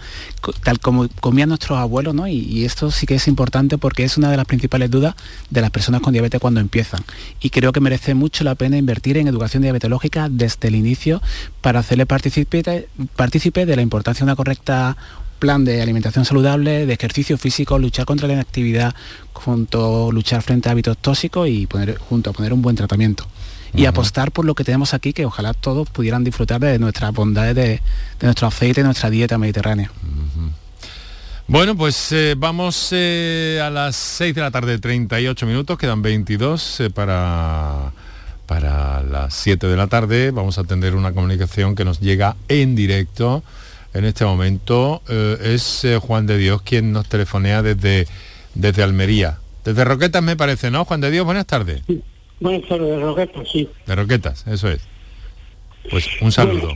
[0.65, 2.27] tal como comían nuestros abuelos, ¿no?
[2.27, 5.15] Y, esto sí que es importante porque es una de las principales dudas
[5.51, 7.05] de las personas con diabetes cuando empiezan.
[7.41, 11.23] Y creo que merece mucho la pena invertir en educación diabetológica desde el inicio
[11.61, 14.97] para hacerle partícipe, de la importancia de una correcta
[15.39, 18.95] plan de alimentación saludable, de ejercicio físico, luchar contra la inactividad,
[19.33, 23.27] junto luchar frente a hábitos tóxicos y poner, junto a poner un buen tratamiento
[23.75, 27.55] y apostar por lo que tenemos aquí, que ojalá todos pudieran disfrutar de nuestras bondades,
[27.55, 27.81] de,
[28.21, 29.91] nuestro aceite, de nuestra dieta mediterránea.
[31.51, 36.79] Bueno, pues eh, vamos eh, a las 6 de la tarde, 38 minutos, quedan 22
[36.79, 37.91] eh, para,
[38.47, 40.31] para las 7 de la tarde.
[40.31, 43.43] Vamos a atender una comunicación que nos llega en directo
[43.95, 45.03] en este momento.
[45.09, 48.07] es Juan de Dios quien nos telefonea desde,
[48.55, 49.39] desde Almería.
[49.65, 50.85] Desde Roquetas me parece, ¿no?
[50.85, 51.83] Juan de Dios, buenas tardes.
[52.41, 53.69] Buenas tardes, de Roquetas, sí.
[53.87, 54.81] De Roquetas, eso es.
[55.91, 56.75] Pues un saludo.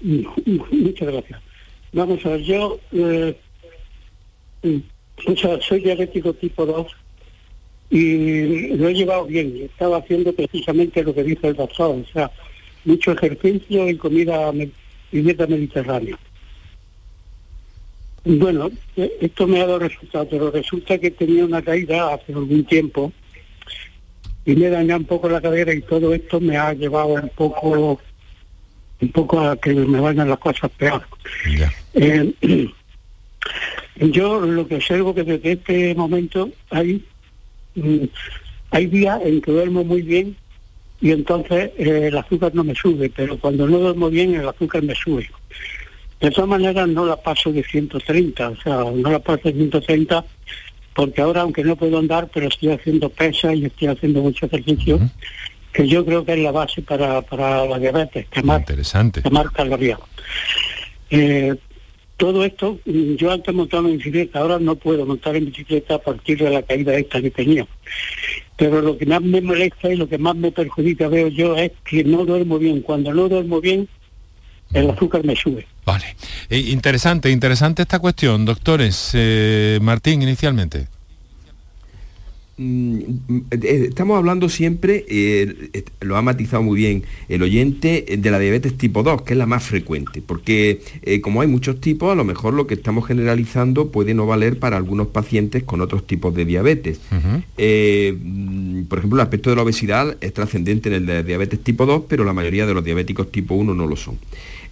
[0.00, 1.40] muchas gracias.
[1.92, 3.36] Vamos a ver, yo eh,
[5.60, 6.86] soy diabético tipo 2
[7.90, 9.54] y lo he llevado bien.
[9.62, 12.30] Estaba haciendo precisamente lo que dice el doctor, o sea,
[12.84, 14.52] mucho ejercicio y comida
[15.12, 16.18] y dieta mediterránea.
[18.24, 22.64] Bueno, e, esto me ha dado resultado, pero resulta que tenía una caída hace algún
[22.64, 23.12] tiempo
[24.44, 28.00] y me daña un poco la cadera y todo esto me ha llevado un poco
[29.00, 31.02] un poco a que me vayan las cosas peor.
[31.94, 32.34] Eh,
[33.96, 37.02] yo lo que observo que desde este momento hay
[37.74, 38.04] mm,
[38.72, 40.36] hay días en que duermo muy bien
[41.00, 44.82] y entonces eh, el azúcar no me sube, pero cuando no duermo bien el azúcar
[44.82, 45.30] me sube.
[46.20, 50.24] De todas maneras no la paso de 130, o sea, no la paso de 130
[50.94, 55.00] porque ahora aunque no puedo andar, pero estoy haciendo pesa y estoy haciendo mucho ejercicio,
[55.72, 59.22] que yo creo que es la base para, para la diabetes, quemar, Interesante.
[59.22, 59.98] quemar calorías.
[61.10, 61.56] Eh,
[62.16, 66.38] todo esto, yo antes montaba en bicicleta, ahora no puedo montar en bicicleta a partir
[66.38, 67.66] de la caída esta que tenía.
[68.56, 71.72] Pero lo que más me molesta y lo que más me perjudica, veo yo, es
[71.82, 72.82] que no duermo bien.
[72.82, 73.88] Cuando no duermo bien,
[74.72, 75.66] el azúcar me sube.
[75.84, 76.16] Vale.
[76.48, 79.10] Eh, interesante, interesante esta cuestión, doctores.
[79.14, 80.86] Eh, Martín, inicialmente.
[82.56, 83.00] Mm,
[83.50, 85.06] eh, estamos hablando siempre,
[86.00, 89.46] lo ha matizado muy bien el oyente, de la diabetes tipo 2, que es la
[89.46, 90.80] más frecuente, porque
[91.22, 94.76] como hay muchos tipos, a lo mejor lo que estamos generalizando puede no valer para
[94.76, 97.00] algunos pacientes con otros tipos de diabetes.
[97.10, 101.86] Mm, por ejemplo, el aspecto de la obesidad es trascendente en el de diabetes tipo
[101.86, 104.18] 2, pero la mayoría de los diabéticos tipo 1 no lo son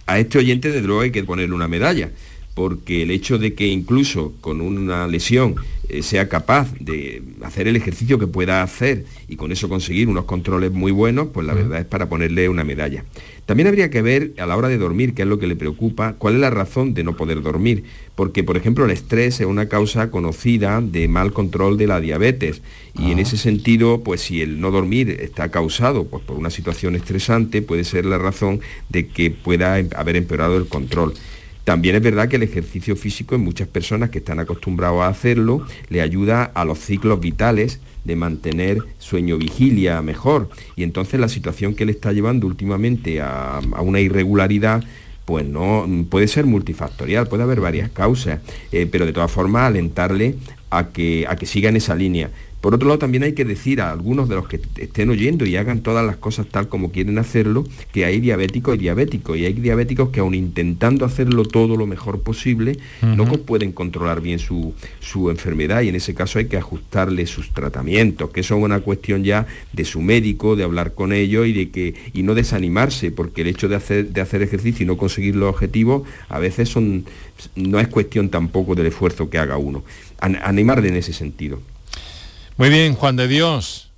[0.09, 2.09] a este oyente de luego hay que ponerle una medalla,
[2.55, 5.55] porque el hecho de que incluso con una lesión
[5.87, 10.25] eh, sea capaz de hacer el ejercicio que pueda hacer y con eso conseguir unos
[10.25, 13.05] controles muy buenos, pues la verdad es para ponerle una medalla.
[13.49, 16.13] También habría que ver a la hora de dormir, qué es lo que le preocupa,
[16.19, 17.83] cuál es la razón de no poder dormir,
[18.13, 22.61] porque por ejemplo el estrés es una causa conocida de mal control de la diabetes
[22.93, 23.21] y en ah.
[23.23, 27.85] ese sentido, pues si el no dormir está causado pues, por una situación estresante, puede
[27.85, 31.15] ser la razón de que pueda em, haber empeorado el control.
[31.63, 35.65] También es verdad que el ejercicio físico en muchas personas que están acostumbrados a hacerlo
[35.89, 40.49] le ayuda a los ciclos vitales de mantener sueño-vigilia mejor.
[40.75, 44.83] Y entonces la situación que le está llevando últimamente a, una irregularidad
[45.25, 48.39] pues no puede ser multifactorial, puede haber varias causas,
[48.71, 50.35] eh, pero de todas formas alentarle
[50.71, 52.31] a que, a que siga en esa línea.
[52.61, 55.55] Por otro lado, también hay que decir a algunos de los que estén oyendo y
[55.55, 59.37] hagan todas las cosas tal como quieren hacerlo, que hay diabéticos y diabéticos.
[59.37, 64.39] Y hay diabéticos que aun intentando hacerlo todo lo mejor posible, no pueden controlar bien
[64.39, 64.73] su,
[65.29, 69.47] enfermedad y en ese caso hay que ajustarle sus tratamientos, que son una cuestión ya
[69.73, 73.47] de su médico, de hablar con ellos y, de que, y no desanimarse, porque el
[73.47, 77.05] hecho de hacer, de hacer ejercicio y no conseguir los objetivos a veces son,
[77.55, 79.83] no es cuestión tampoco del esfuerzo que haga uno.
[80.19, 81.59] animarle en ese sentido.
[82.59, 83.89] Muy bien, Juan de Dios.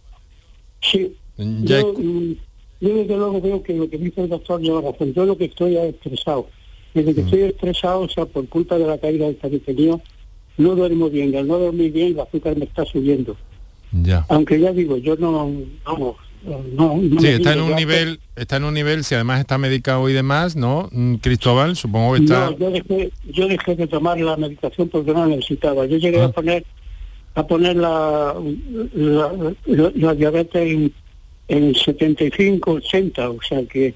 [0.81, 1.15] Sí.
[1.35, 2.33] Yo, mm,
[2.79, 5.15] yo, desde luego veo que lo que dice el doctor lleva razón.
[5.15, 6.47] Yo lo que estoy es estresado.
[6.93, 7.25] Desde que mm.
[7.25, 9.99] estoy estresado, o sea, por culpa de la caída del que tenía,
[10.59, 11.35] no duermo bien.
[11.35, 13.35] al no dormir bien, el azúcar me está subiendo.
[13.93, 14.27] Ya.
[14.29, 15.31] Aunque ya digo, yo no,
[15.83, 19.57] vamos, no, no sí, está en un nivel, está en un nivel, si además está
[19.57, 20.87] medicado y demás, ¿no?
[20.91, 22.51] Mm, Cristóbal, supongo que está.
[22.51, 25.87] No, yo dejé, yo dejé de tomar la medicación porque no la necesitaba.
[25.87, 26.31] Yo llegué a ah.
[26.31, 26.63] poner
[27.35, 28.35] a poner la,
[29.65, 30.91] la, diabetes
[31.47, 33.93] en, 75, 80, o sea que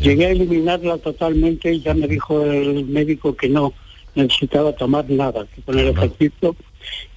[0.00, 3.72] llegué a eliminarla totalmente y ya me dijo el médico que no
[4.14, 6.56] necesitaba tomar nada, que poner ejercicio.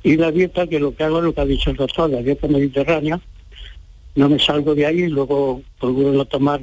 [0.03, 2.21] Y la dieta, que lo que hago es lo que ha dicho el doctor, la
[2.21, 3.19] dieta mediterránea,
[4.15, 6.61] no me salgo de ahí y luego procuro a tomar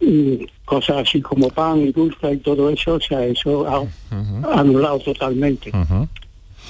[0.00, 0.34] mm,
[0.64, 3.84] cosas así como pan y dulce y todo eso, o sea, eso ha
[4.58, 5.72] anulado totalmente.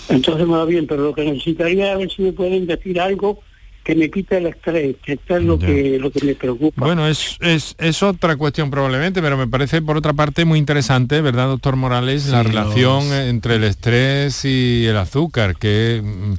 [0.09, 3.01] Entonces me va bien, pero lo que necesitaría es a ver si me pueden decir
[3.01, 3.41] algo
[3.87, 6.85] que me quite el estrés, que esto es lo que, lo que me preocupa.
[6.85, 11.21] Bueno, es, es, es, otra cuestión probablemente, pero me parece por otra parte muy interesante,
[11.21, 12.27] ¿verdad, doctor Morales?
[12.27, 16.35] la relación entre el estrés y el azúcar, que mm,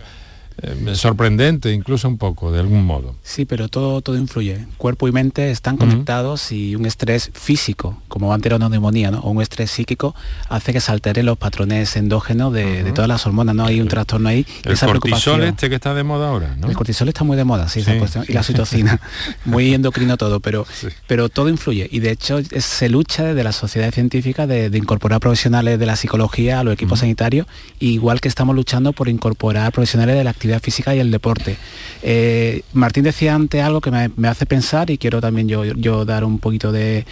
[0.61, 3.15] eh, sorprendente incluso un poco, de algún modo.
[3.23, 4.65] Sí, pero todo, todo influye.
[4.77, 9.19] Cuerpo y mente están conectados y un estrés físico, como neumonía, ¿no?
[9.19, 10.15] o un estrés psíquico,
[10.49, 13.65] hace que se alteren los patrones endógenos de, todas las hormonas, ¿no?
[13.65, 14.45] Hay un trastorno ahí.
[14.63, 16.69] El cortisol este que está de moda ahora, ¿no?
[16.69, 17.83] El cortisol está muy de moda, sí,
[18.27, 18.99] y la citocina.
[19.45, 20.65] muy endocrino todo, pero,
[21.07, 21.87] pero todo influye.
[21.91, 26.59] Y de hecho se lucha desde la sociedad científica de, incorporar profesionales de la psicología
[26.59, 27.47] a los equipos sanitarios,
[27.79, 31.57] igual que estamos luchando por incorporar profesionales de la actividad física y el deporte.
[32.01, 36.23] Eh, Martín decía antes algo que me, hace pensar y quiero también yo, yo dar
[36.23, 37.05] un poquito de,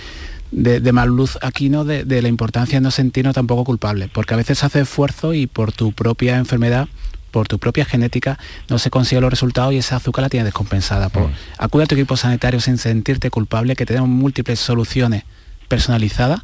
[0.51, 1.85] de, más luz aquí, ¿no?
[1.85, 5.47] De, de, la importancia de no sentirnos tampoco culpables, porque a veces hace esfuerzo y
[5.47, 6.87] por tu propia enfermedad
[7.35, 11.09] por tu propia genética no se consigue los resultados y esa azúcar la tienes descompensada.
[11.09, 11.25] Pues,
[11.57, 15.25] acude a tu equipo sanitario sin sentirte culpable, que tenemos múltiples soluciones
[15.67, 16.43] personalizada.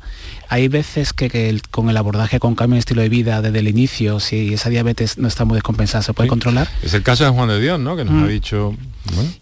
[0.49, 4.19] Hay veces que, con el abordaje con cambio de estilo de vida desde el inicio,
[4.19, 6.69] si esa diabetes no está muy descompensada, se puede controlar.
[6.83, 7.95] Es el caso de Juan de Dios, ¿no?
[7.95, 8.29] Que nos ha mm.
[8.29, 8.75] dicho...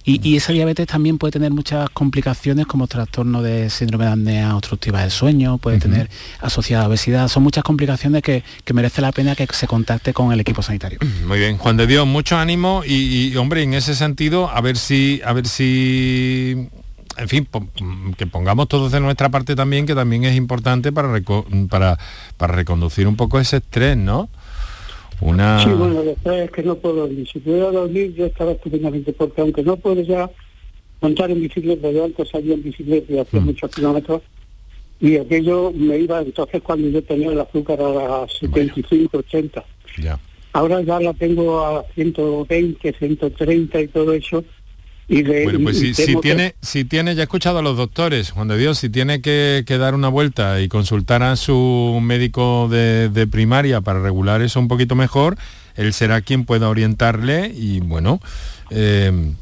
[0.06, 5.02] Y, esa diabetes también puede tener muchas complicaciones como trastorno de síndrome de apnea obstructiva
[5.02, 6.10] del sueño, puede tener
[6.40, 7.28] asociada obesidad.
[7.28, 11.00] Son muchas complicaciones que, merece la pena que se contacte con el equipo sanitario.
[11.28, 14.78] Muy bien, Juan de Dios, mucho ánimo y, y hombre, en ese sentido, a ver
[14.78, 16.70] si, a ver si
[17.20, 17.48] en fin,
[18.18, 21.10] que pongamos todos de nuestra parte también, que también es importante para,
[21.70, 21.98] para,
[22.38, 24.30] para reconducir un poco ese estrés, ¿no?
[25.22, 25.62] Una...
[25.64, 27.28] Sí, bueno, después es que no puedo dormir.
[27.32, 30.30] Si pudiera dormir, yo estaba estupendamente, porque aunque no puedo ya
[31.02, 33.46] montar en bicicleta, yo antes salía en bicicleta y hacía mm.
[33.46, 34.22] muchos kilómetros,
[35.02, 39.64] y aquello me iba entonces cuando yo tenía el azúcar a 75, 80.
[40.02, 40.20] Ya.
[40.54, 44.44] Ahora ya la tengo a 120, 130 y todo eso,
[45.10, 48.78] bueno, pues si, tiene, si tiene, ya he escuchado a los doctores, Juan de Dios,
[48.78, 54.43] si tiene que, dar una vuelta y consultar a su médico de, primaria para regular
[54.43, 55.38] eso un poquito mejor,
[55.76, 58.20] él será quien pueda orientarle y bueno,
[58.70, 59.34] em,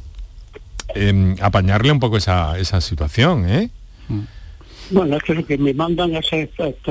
[0.95, 3.70] em, apañarle un poco esa, esa situación, ¿eh?
[4.89, 6.26] Bueno, es que lo que me mandan es,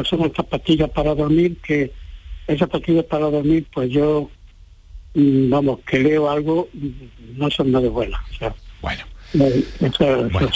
[0.05, 1.93] son estas pastillas para dormir, que
[2.47, 4.29] esas pastillas para dormir, pues yo,
[5.15, 8.21] mm, vamos, que leo algo, mm, no son nada buenas.
[8.33, 8.55] O sea,
[8.87, 9.03] bueno.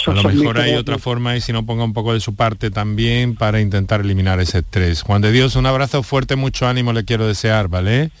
[0.07, 2.71] a lo mejor hay otra forma y si no ponga un poco de su parte
[2.71, 5.01] también para intentar eliminar ese estrés.
[5.01, 8.11] Juan de Dios, un abrazo fuerte, mucho ánimo le quiero desear, ¿vale?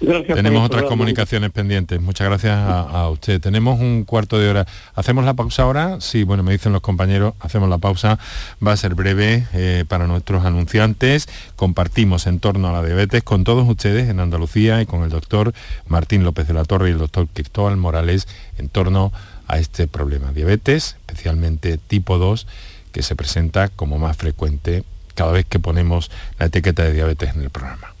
[0.00, 2.00] Tenemos otras comunicaciones pendientes.
[2.00, 3.38] Muchas gracias a, usted.
[3.38, 4.66] Tenemos un cuarto de hora.
[4.94, 6.00] ¿Hacemos la pausa ahora?
[6.00, 8.18] Sí, bueno, me dicen los compañeros, hacemos la pausa.
[8.66, 11.28] Va a ser breve eh, para nuestros anunciantes.
[11.54, 15.52] Compartimos en torno a la diabetes con todos ustedes en Andalucía y con el doctor
[15.86, 19.88] Martín López de la Torre y el doctor Cristóbal Morales en torno a a este
[19.88, 20.32] problema.
[20.32, 22.46] Diabetes, especialmente tipo 2,
[22.92, 24.84] que se presenta como más frecuente
[25.14, 27.94] cada vez que ponemos la etiqueta de diabetes en el programa.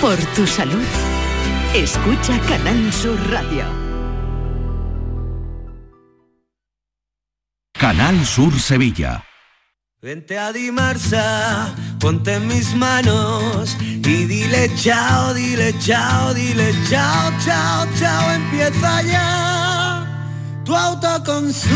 [0.00, 0.84] Por tu salud,
[1.74, 3.64] escucha Canal Sur Radio.
[7.72, 9.27] Canal Sur Sevilla.
[10.00, 17.84] Vente a Dimarsa, ponte en mis manos y dile chao, dile chao, dile chao, chao,
[17.98, 20.06] chao, empieza ya.
[20.64, 21.74] Tu autoconsumo,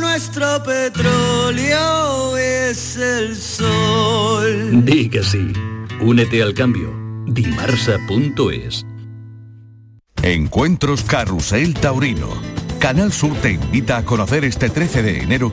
[0.00, 4.82] nuestro petróleo es el sol.
[4.86, 5.52] Di que sí,
[6.00, 6.90] únete al cambio.
[7.26, 8.86] Dimarsa.es
[10.22, 12.30] Encuentros Carrusel Taurino.
[12.78, 15.52] Canal Sur te invita a conocer este 13 de enero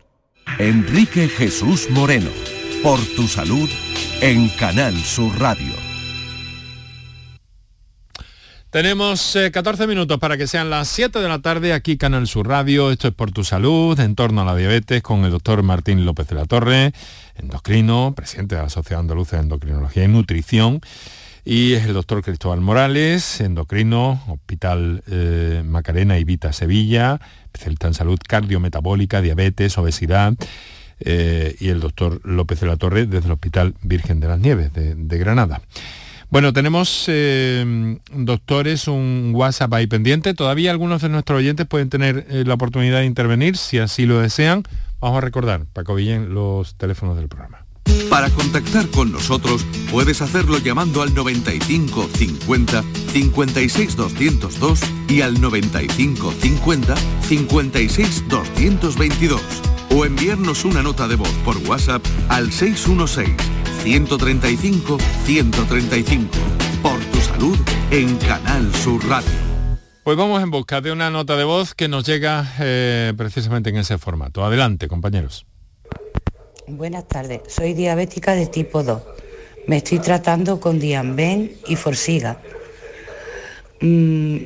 [0.59, 2.29] Enrique Jesús Moreno,
[2.83, 3.69] por tu salud
[4.21, 5.73] en Canal Sur Radio.
[8.69, 12.47] Tenemos 14 eh, minutos para que sean las 7 de la tarde aquí Canal Sur
[12.47, 12.91] Radio.
[12.91, 16.27] Esto es por tu salud, en torno a la diabetes, con el doctor Martín López
[16.27, 16.93] de la Torre,
[17.35, 20.81] endocrino, presidente de la Sociedad Andaluza de Endocrinología y Nutrición.
[21.43, 27.19] Y es el doctor Cristóbal Morales, endocrino, Hospital eh, Macarena y Vita Sevilla,
[27.51, 30.33] especialista en salud cardiometabólica, diabetes, obesidad,
[31.03, 34.71] eh, y el doctor López de la Torre desde el Hospital Virgen de las Nieves
[34.73, 35.61] de, Granada.
[36.29, 40.33] Bueno, tenemos eh, doctores un WhatsApp ahí pendiente.
[40.33, 44.21] Todavía algunos de nuestros oyentes pueden tener eh, la oportunidad de intervenir si así lo
[44.21, 44.63] desean.
[44.99, 47.60] Vamos a recordar, Paco Villén, los teléfonos del programa.
[48.09, 56.33] Para contactar con nosotros puedes hacerlo llamando al 95 50 56 202 y al 95
[56.33, 59.41] 50 56 222
[59.95, 63.35] o enviarnos una nota de voz por WhatsApp al 616
[63.83, 66.27] 135 135
[66.81, 67.57] por tu salud
[67.91, 69.31] en Canal Sur Radio.
[70.03, 73.77] Pues vamos en busca de una nota de voz que nos llega eh, precisamente en
[73.77, 74.43] ese formato.
[74.43, 75.45] Adelante, compañeros.
[76.67, 79.01] Buenas tardes, soy diabética de tipo 2.
[79.65, 82.39] Me estoy tratando con Dianben y Forsiga.
[83.79, 84.37] Mm,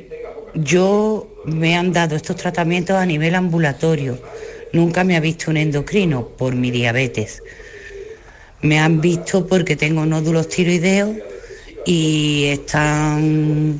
[0.54, 4.18] yo me han dado estos tratamientos a nivel ambulatorio.
[4.72, 7.42] Nunca me ha visto un endocrino por mi diabetes.
[8.62, 11.16] Me han visto porque tengo nódulos tiroideos
[11.84, 13.78] y están,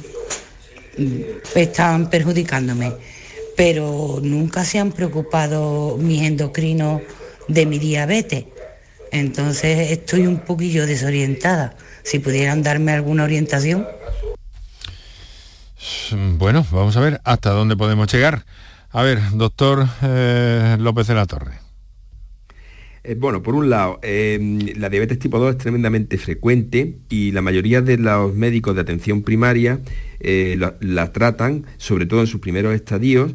[1.54, 2.92] están perjudicándome.
[3.56, 7.00] Pero nunca se han preocupado mis endocrinos
[7.48, 8.46] de mi diabetes.
[9.12, 11.76] Entonces estoy un poquillo desorientada.
[12.02, 13.86] Si pudieran darme alguna orientación.
[16.38, 18.44] Bueno, vamos a ver hasta dónde podemos llegar.
[18.90, 21.52] A ver, doctor eh, López de la Torre.
[23.04, 27.42] Eh, bueno, por un lado, eh, la diabetes tipo 2 es tremendamente frecuente y la
[27.42, 29.80] mayoría de los médicos de atención primaria
[30.18, 33.34] la, tratan, sobre todo en sus primeros estadios,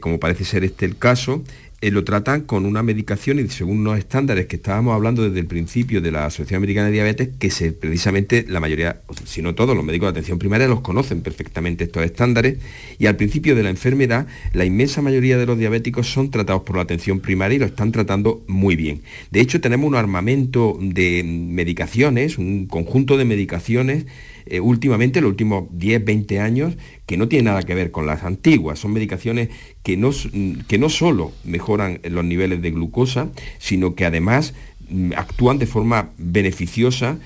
[0.00, 1.44] como parece ser este el caso,
[1.82, 5.46] eh, lo tratan con una medicación y según unos estándares que estábamos hablando desde el
[5.46, 9.74] principio de la Asociación Americana de Diabetes, que se, precisamente la mayoría, si no todos,
[9.74, 12.58] los médicos de atención primaria los conocen perfectamente estos estándares
[12.98, 16.76] y al principio de la enfermedad la inmensa mayoría de los diabéticos son tratados por
[16.76, 19.00] la atención primaria y lo están tratando muy bien.
[19.30, 24.04] De hecho tenemos un armamento de medicaciones, un conjunto de medicaciones
[24.50, 26.74] eh, últimamente, los últimos 10, 20 años,
[27.06, 28.80] que no tiene nada que ver con las antiguas.
[28.80, 29.48] Son medicaciones
[29.84, 30.10] que no,
[30.66, 33.28] que no solo mejoran los niveles de glucosa,
[33.58, 34.54] sino que además
[34.88, 37.18] mm, actúan de forma beneficiosa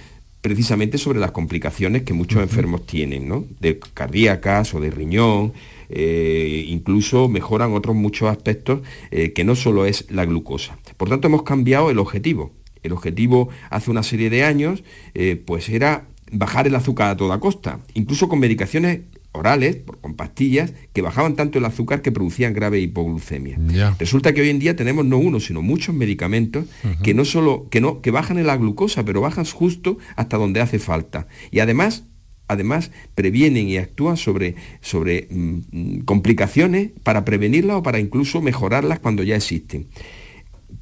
[0.43, 3.47] precisamente sobre las complicaciones que muchos enfermos tienen, ¿no?
[3.61, 5.55] de cardíacas o de riñón,
[5.89, 10.77] eh, incluso mejoran otros muchos aspectos eh, que no solo es la glucosa.
[10.99, 12.53] Por tanto, hemos cambiado el objetivo.
[12.83, 14.85] El objetivo hace una serie de años
[15.47, 16.05] pues era
[16.35, 19.01] bajar el azúcar a toda costa, incluso con medicaciones
[19.33, 23.59] orales, con pastillas, que bajaban tanto el azúcar que producían grave hipoglucemia.
[23.99, 26.67] Resulta que hoy en día tenemos no uno, sino muchos medicamentos
[27.03, 30.61] que no solo, que no, que bajan en la glucosa, pero bajan justo hasta donde
[30.61, 31.27] hace falta.
[31.51, 32.05] Y además,
[32.47, 39.01] además previenen y actúan sobre, sobre mm, mm, complicaciones para prevenirlas o para incluso mejorarlas
[39.01, 39.87] cuando ya existen.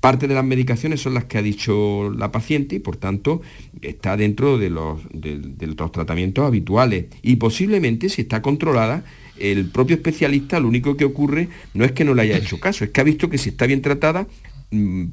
[0.00, 3.42] Parte de las medicaciones son las que ha dicho la paciente y por tanto
[3.80, 5.00] está dentro de los,
[5.92, 7.06] tratamientos habituales.
[7.22, 9.04] Y posiblemente si está controlada
[9.38, 12.84] el propio especialista lo único que ocurre no es que no le haya hecho caso,
[12.84, 14.26] es que ha visto que si está bien tratada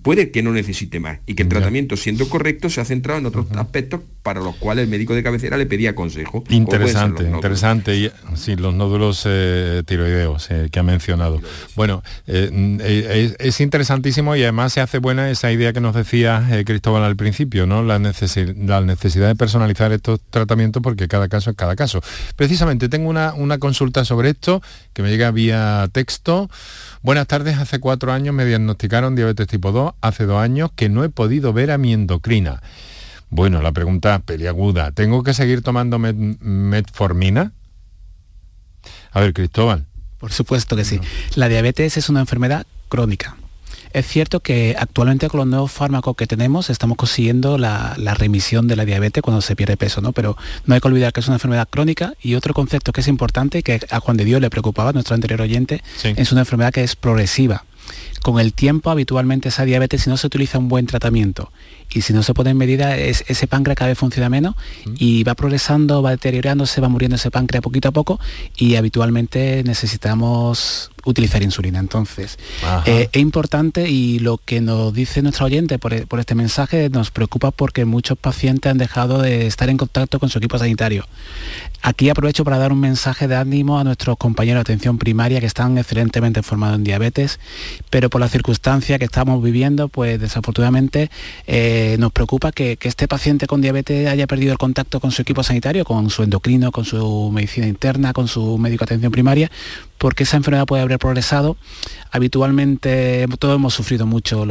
[0.02, 3.26] puede que no necesite más y que el tratamiento siendo correcto se ha centrado en
[3.26, 6.44] otros aspectos para los cuales el médico de cabecera le pedía consejo.
[6.50, 7.96] Interesante, interesante.
[7.98, 11.42] Y, sí, los nódulos eh, tiroideos eh, que ha mencionado.
[11.76, 17.04] Bueno, eh, es, interesantísimo y además se hace buena esa idea que nos decía Cristóbal
[17.04, 17.84] al principio, ¿no?
[17.84, 22.02] La, la, necesidad de personalizar estos tratamientos porque cada caso es cada caso.
[22.36, 24.62] Precisamente tengo una, una consulta sobre esto
[24.94, 26.50] que me llega vía texto.
[27.02, 31.04] Buenas tardes, hace cuatro años me diagnosticaron diabetes tipo 2, hace dos años que no
[31.04, 32.62] he podido ver a mi endocrina.
[33.30, 37.52] Bueno, la pregunta peliaguda, ¿tengo que seguir tomando metformina?
[39.12, 39.86] A ver, Cristóbal.
[40.18, 41.00] Por supuesto que sí.
[41.36, 43.38] La diabetes es una enfermedad crónica.
[43.92, 48.76] Es cierto que actualmente con los nuevos fármacos que tenemos estamos consiguiendo la, remisión de
[48.76, 50.12] la diabetes cuando se pierde peso, ¿no?
[50.12, 53.08] Pero no hay que olvidar que es una enfermedad crónica y otro concepto que es
[53.08, 56.84] importante, que a Juan de Dios le preocupaba, nuestro anterior oyente, es una enfermedad que
[56.84, 57.66] es progresiva.
[58.22, 61.52] Con el tiempo habitualmente esa diabetes, si no se utiliza un buen tratamiento
[61.92, 64.56] y si no se pone en medida, es, ese páncreas cada vez funciona menos
[64.98, 68.20] y va progresando, va deteriorándose, va muriendo ese páncreas poquito a poco
[68.58, 71.80] y habitualmente necesitamos utilizar insulina.
[71.80, 72.38] Entonces,
[72.86, 77.12] eh, es importante y lo que nos dice nuestro oyente por, por, este mensaje nos
[77.12, 81.06] preocupa porque muchos pacientes han dejado de estar en contacto con su equipo sanitario.
[81.82, 85.46] Aquí aprovecho para dar un mensaje de ánimo a nuestros compañeros de atención primaria que
[85.46, 87.40] están excelentemente formados en diabetes,
[87.90, 91.10] pero por la circunstancia que estamos viviendo, pues desafortunadamente
[91.48, 95.44] eh, nos preocupa que, este paciente con diabetes haya perdido el contacto con su equipo
[95.44, 99.52] sanitario, con su endocrino, con su medicina interna, con su médico de atención primaria,
[100.00, 101.58] porque esa enfermedad puede haber progresado.
[102.12, 104.48] Habitualmente todos hemos sufrido mucho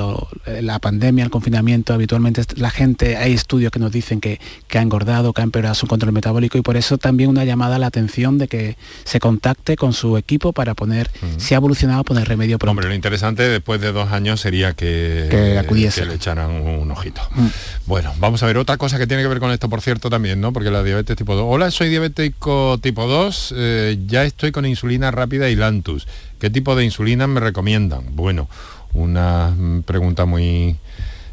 [0.46, 4.38] la pandemia, el confinamiento, habitualmente la gente, hay estudios que nos dicen que,
[4.72, 7.78] ha engordado, que ha empeorado su control metabólico y por eso también una llamada a
[7.80, 12.28] la atención de que se contacte con su equipo para poner, si ha evolucionado, poner
[12.28, 12.70] remedio pronto.
[12.70, 17.20] Hombre, lo interesante después de dos años sería que, que, le echaran un ojito.
[17.34, 17.46] Mm.
[17.86, 20.40] Bueno, vamos a ver otra cosa que tiene que ver con esto, por cierto, también,
[20.40, 20.52] ¿no?
[20.52, 21.44] Porque la diabetes tipo 2.
[21.48, 26.06] Hola, soy diabético tipo 2, eh, ya estoy con insulina rápida y Lantus.
[26.40, 28.16] ¿Qué tipo de insulina me recomiendan?
[28.16, 28.48] Bueno,
[28.92, 30.76] una mm, pregunta muy,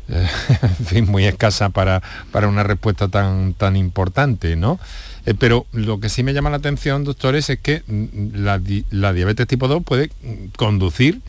[0.09, 2.01] eh, muy escasa para,
[2.31, 4.79] para una respuesta tan, tan importante, ¿no?
[5.25, 9.47] Eh, pero lo que sí me llama la atención, doctores, es que mm, la, diabetes
[9.47, 10.11] tipo 2 puede
[10.57, 11.21] conducir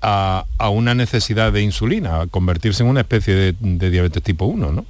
[0.00, 4.86] a, una necesidad de insulina, a convertirse en una especie de, diabetes tipo 1, ¿no?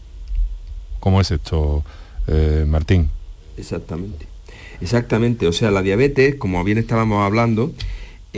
[1.01, 1.85] ¿Cómo es esto,
[2.27, 3.09] eh, Martín?
[3.57, 4.27] Exactamente.
[4.81, 7.73] Exactamente, o sea, la diabetes, como bien estábamos hablando,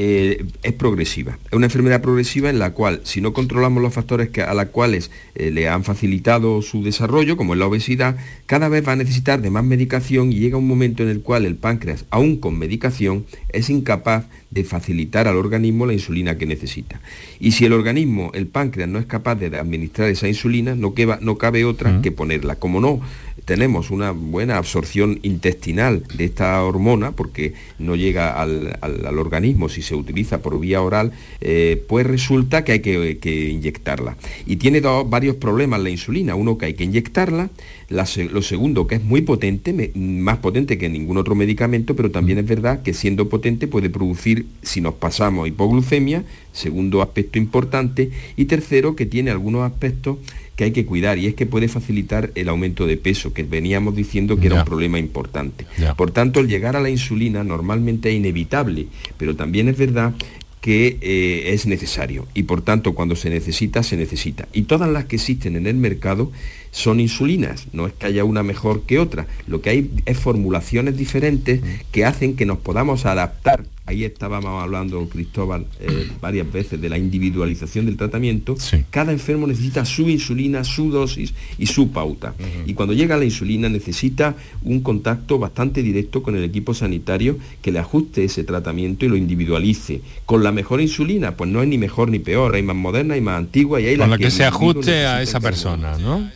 [0.01, 1.39] eh, es progresiva.
[1.47, 5.11] Es una enfermedad progresiva en la cual, si no controlamos los factores a los cuales
[5.34, 8.16] eh, le han facilitado su desarrollo, como es la obesidad,
[8.47, 11.47] cada vez va a necesitar de más medicación y llega un momento en el cual
[11.47, 17.01] el páncreas, aún con medicación, es incapaz de facilitar al organismo la insulina que necesita.
[17.38, 21.38] Y si el organismo, el páncreas, no es capaz de administrar esa insulina, no, no
[21.38, 22.57] cabe otra que ponerla.
[22.57, 23.01] Como no
[23.44, 28.78] tenemos una buena absorción intestinal de esta hormona, porque no llega al,
[29.18, 34.16] organismo si se utiliza por vía oral, eh, pues resulta que hay que, inyectarla.
[34.46, 36.34] Y tiene varios problemas la insulina.
[36.34, 37.51] Uno que hay que inyectarla,
[37.89, 42.47] lo segundo que es muy potente, más potente que ningún otro medicamento, pero también es
[42.47, 48.95] verdad que siendo potente puede producir, si nos pasamos, hipoglucemia, segundo aspecto importante, y tercero
[48.95, 50.18] que tiene algunos aspectos
[50.55, 53.95] que hay que cuidar y es que puede facilitar el aumento de peso, que veníamos
[53.95, 55.64] diciendo que era un problema importante.
[55.97, 60.14] Por tanto, el llegar a la insulina normalmente es inevitable, pero también es verdad
[60.61, 64.49] que eh, es necesario y por tanto cuando se necesita, se necesita.
[64.53, 66.32] Y todas las que existen en el mercado
[66.71, 70.97] son insulinas, no es que haya una mejor que otra, lo que hay es formulaciones
[70.97, 71.61] diferentes
[71.93, 73.64] que hacen que nos podamos adaptar.
[73.89, 78.55] Ahí estábamos hablando, Cristóbal, eh, varias veces de la individualización del tratamiento.
[78.91, 82.35] Cada enfermo necesita su insulina, su dosis y su pauta.
[82.66, 87.73] Y cuando llega la insulina necesita un contacto bastante directo con el equipo sanitario que
[87.73, 90.03] le ajuste ese tratamiento y lo individualice.
[90.27, 93.23] Con la mejor insulina, pues no hay ni mejor ni peor, hay más moderna y
[93.23, 96.29] más antigua y hay la que, se ajuste a esa persona, ¿no?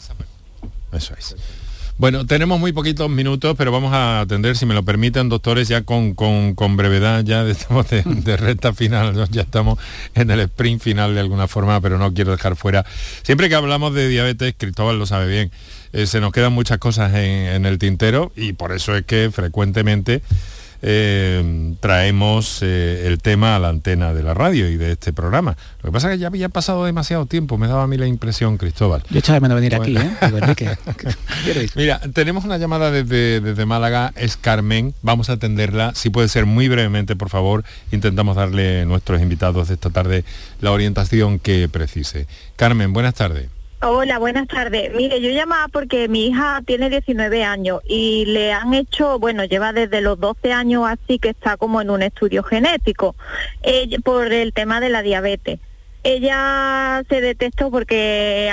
[1.03, 1.37] Eso es.
[1.99, 5.83] Bueno, tenemos muy poquitos minutos, pero vamos a atender, si me lo permiten, doctores, ya
[5.83, 6.17] con,
[6.77, 9.79] brevedad, ya estamos de, de, recta final, ya estamos
[10.15, 12.85] en el sprint final de alguna forma, pero no quiero dejar fuera.
[13.23, 15.53] Siempre que hablamos de diabetes, Cristóbal lo sabe bien,
[15.93, 20.23] eh, se nos quedan muchas cosas en el tintero y por eso es que frecuentemente
[20.83, 25.57] eh, traemos eh, el tema a la antena de la radio y de este programa.
[25.81, 28.07] Lo que pasa es que ya había pasado demasiado tiempo, me daba a mí la
[28.07, 29.05] impresión, Cristóbal.
[29.09, 30.11] Yo echaba de venir aquí, ¿eh?
[31.77, 36.47] Mira, tenemos una llamada desde, desde Málaga, es Carmen, vamos a atenderla, si puede ser
[36.47, 40.25] muy brevemente, por favor, intentamos darle a nuestros invitados de esta tarde
[40.61, 42.27] la orientación que precise.
[42.57, 43.62] Carmen, buenas tardes.
[43.85, 44.95] Hola, buenas tardes.
[44.95, 49.73] Mire, yo llamaba porque mi hija tiene 19 años y le han hecho, bueno, lleva
[49.73, 53.17] desde los 12 años así que está como en un estudio genético
[54.05, 55.59] por el tema de la diabetes.
[56.05, 58.53] Ella se detectó porque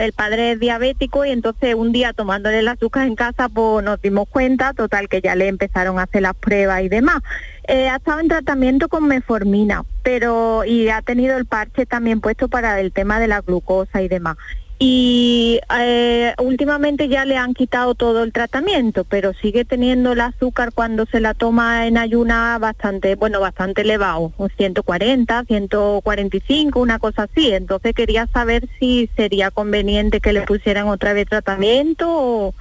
[0.00, 4.00] el padre es diabético y entonces un día tomándole el azúcar en casa pues nos
[4.00, 7.20] dimos cuenta, total que ya le empezaron a hacer las pruebas y demás.
[7.66, 12.46] Eh, ha estado en tratamiento con meformina, pero y ha tenido el parche también puesto
[12.46, 14.36] para el tema de la glucosa y demás
[14.80, 20.72] y eh, últimamente ya le han quitado todo el tratamiento, pero sigue teniendo el azúcar
[20.72, 27.52] cuando se la toma en ayuna bastante, bueno, bastante elevado, 140, 145, una cosa así.
[27.52, 32.54] Entonces quería saber si sería conveniente que le pusieran otra vez tratamiento o...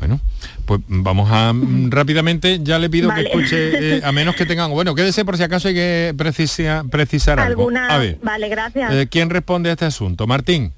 [0.00, 0.18] Bueno,
[0.70, 4.70] pues vamos a mm, rápidamente, ya le pido que escuche, eh, a menos que tengan,
[4.70, 7.68] bueno, quédese por si acaso hay que precisar, precisar algo.
[7.76, 8.94] A ver, vale, gracias.
[8.94, 10.28] Eh, ¿Quién responde a este asunto?
[10.28, 10.72] Martín.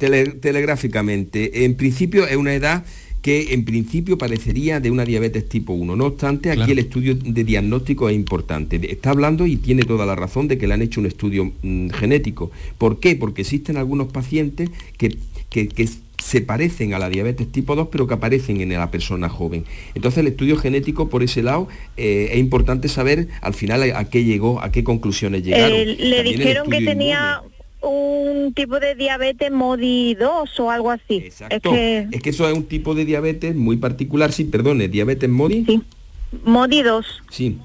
[0.00, 2.82] telegráficamente, en principio es una edad
[3.22, 5.94] que en principio parecería de una diabetes tipo 1.
[5.94, 8.80] No obstante, aquí el estudio de diagnóstico es importante.
[8.90, 11.90] Está hablando y tiene toda la razón de que le han hecho un estudio mm,
[11.90, 12.50] genético.
[12.78, 13.14] ¿Por qué?
[13.14, 15.16] Porque existen algunos pacientes que,
[15.50, 15.88] que, que
[16.22, 19.64] se parecen a la diabetes tipo 2, pero que aparecen en la persona joven.
[19.94, 24.24] Entonces el estudio genético por ese lado eh, es importante saber al final a, qué
[24.24, 25.76] llegó, a qué conclusiones llegaron.
[25.76, 27.42] Eh, le dijeron que tenía
[27.80, 31.16] un tipo de diabetes MODI 2 o algo así.
[31.16, 31.74] Exacto.
[31.74, 32.30] Es que...
[32.30, 35.64] eso es un tipo de diabetes muy particular, sí, perdone, diabetes MODI.
[35.66, 35.82] Sí.
[36.44, 37.06] MODI 2.
[37.30, 37.58] Sí.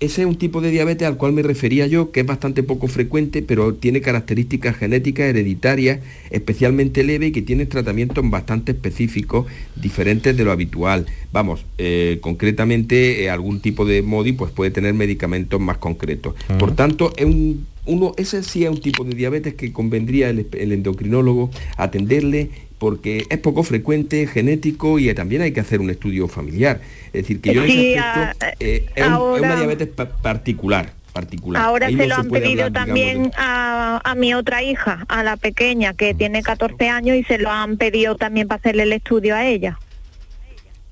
[0.00, 2.86] Ese es un tipo de diabetes al cual me refería yo, que es bastante poco
[2.86, 5.98] frecuente, pero tiene características genéticas hereditarias
[6.30, 11.06] especialmente leves y que tiene tratamientos bastante específicos, diferentes de lo habitual.
[11.32, 16.36] Vamos, eh, concretamente eh, algún tipo de MODI pues puede tener medicamentos más concretos.
[16.60, 20.46] Por tanto, es un, uno, ese sí es un tipo de diabetes que convendría el,
[20.52, 26.28] el endocrinólogo atenderle porque es poco frecuente, genético y también hay que hacer un estudio
[26.28, 26.80] familiar.
[27.06, 30.92] Es decir, que yo en ese aspecto eh, es, una diabetes particular.
[31.12, 31.62] Particular.
[31.62, 36.14] Ahora se lo han pedido también a, a, mi otra hija, a la pequeña, que
[36.14, 39.78] tiene 14 años y se lo han pedido también para hacerle el estudio a ella.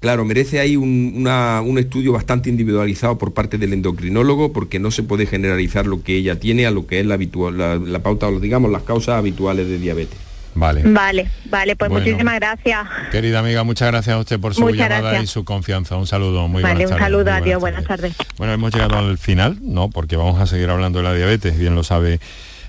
[0.01, 5.03] Claro, merece ahí un, un, estudio bastante individualizado por parte del endocrinólogo porque no se
[5.03, 8.71] puede generalizar lo que ella tiene a lo que es la, habitual, la, pauta digamos
[8.71, 10.19] las causas habituales de diabetes.
[10.57, 10.83] Vale.
[10.85, 12.05] Vale, vale, pues Bueno.
[12.07, 12.87] muchísimas gracias.
[13.13, 15.25] Querida amiga, muchas gracias a usted por su Muchas llamada gracias.
[15.25, 15.97] y su confianza.
[15.97, 18.29] Un saludo, muy vale, buenas un tardes, saludo, adiós, buenas buenas tardes.
[18.39, 19.91] Bueno, hemos llegado al final, ¿no?
[19.91, 22.21] Porque vamos a seguir hablando de la diabetes, bien lo sabe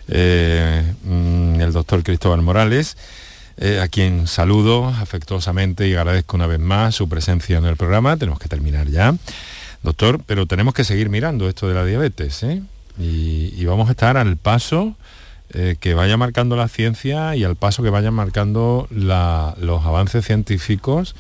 [0.10, 2.98] eh, mm, el doctor Cristóbal Morales,
[3.58, 8.18] eh, a quien saludo afectuosamente y agradezco una vez más su presencia en el programa.
[8.18, 9.16] Tenemos que terminar ya,
[9.82, 12.62] doctor, pero tenemos que seguir mirando esto de la diabetes, ¿eh?
[13.00, 14.96] Y, y vamos a estar al paso
[15.54, 21.16] eh, que vaya marcando la ciencia y al paso que vayan marcando los avances científicos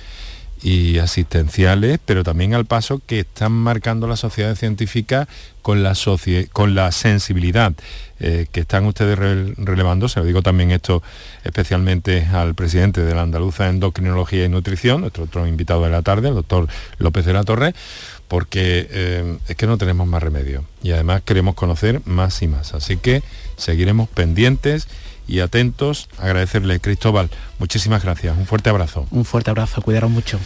[0.64, 5.28] y asistenciales, pero también al paso que están marcando las sociedades científicas
[5.62, 5.94] con la,
[6.52, 7.74] con la sensibilidad
[8.20, 10.10] eh, que están ustedes re- relevando.
[10.10, 11.04] Se lo digo también esto
[11.44, 16.30] especialmente al presidente de la Andaluza Endocrinología y Nutrición, nuestro otro invitado de la tarde,
[16.30, 16.68] el doctor
[16.98, 17.76] López de la Torre,
[18.28, 22.74] porque eh, es que no tenemos más remedio y además queremos conocer más y más.
[22.74, 23.24] Así que
[23.56, 24.88] seguiremos pendientes
[25.28, 26.10] y atentos.
[26.18, 28.38] Agradecerle, Cristóbal, muchísimas gracias.
[28.38, 29.08] Un fuerte abrazo.
[29.12, 30.40] Un fuerte abrazo, cuidaros mucho.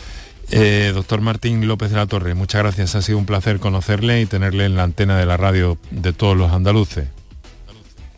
[0.52, 2.96] Eh, doctor Martín López de la Torre, muchas gracias.
[2.96, 6.36] Ha sido un placer conocerle y tenerle en la antena de la radio de todos
[6.36, 7.08] los andaluces.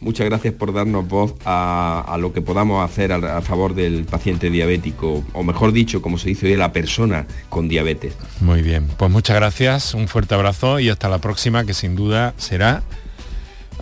[0.03, 4.49] Muchas gracias por darnos voz a, lo que podamos hacer a, a favor del paciente
[4.49, 8.13] diabético, o mejor dicho, como se dice hoy, la persona con diabetes.
[8.41, 12.33] Muy bien, pues muchas gracias, un fuerte abrazo y hasta la próxima, que sin duda
[12.37, 12.83] será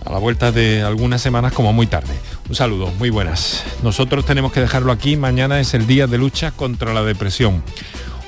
[0.04, 2.12] a la vuelta de algunas semanas como muy tarde.
[2.48, 3.64] Un saludo, muy buenas.
[3.82, 7.62] Nosotros tenemos que dejarlo aquí, mañana es el día de lucha contra la depresión.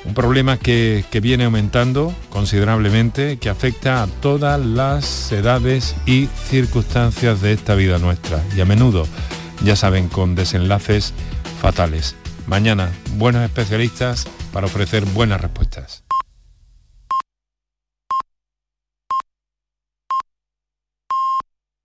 [0.05, 7.41] Un problema que, que viene aumentando considerablemente, que afecta a todas las edades y circunstancias
[7.41, 8.43] de esta vida nuestra.
[8.55, 9.07] Y a menudo,
[9.63, 11.13] ya saben, con desenlaces
[11.61, 12.15] fatales.
[12.47, 16.04] Mañana, buenos especialistas para ofrecer buenas respuestas.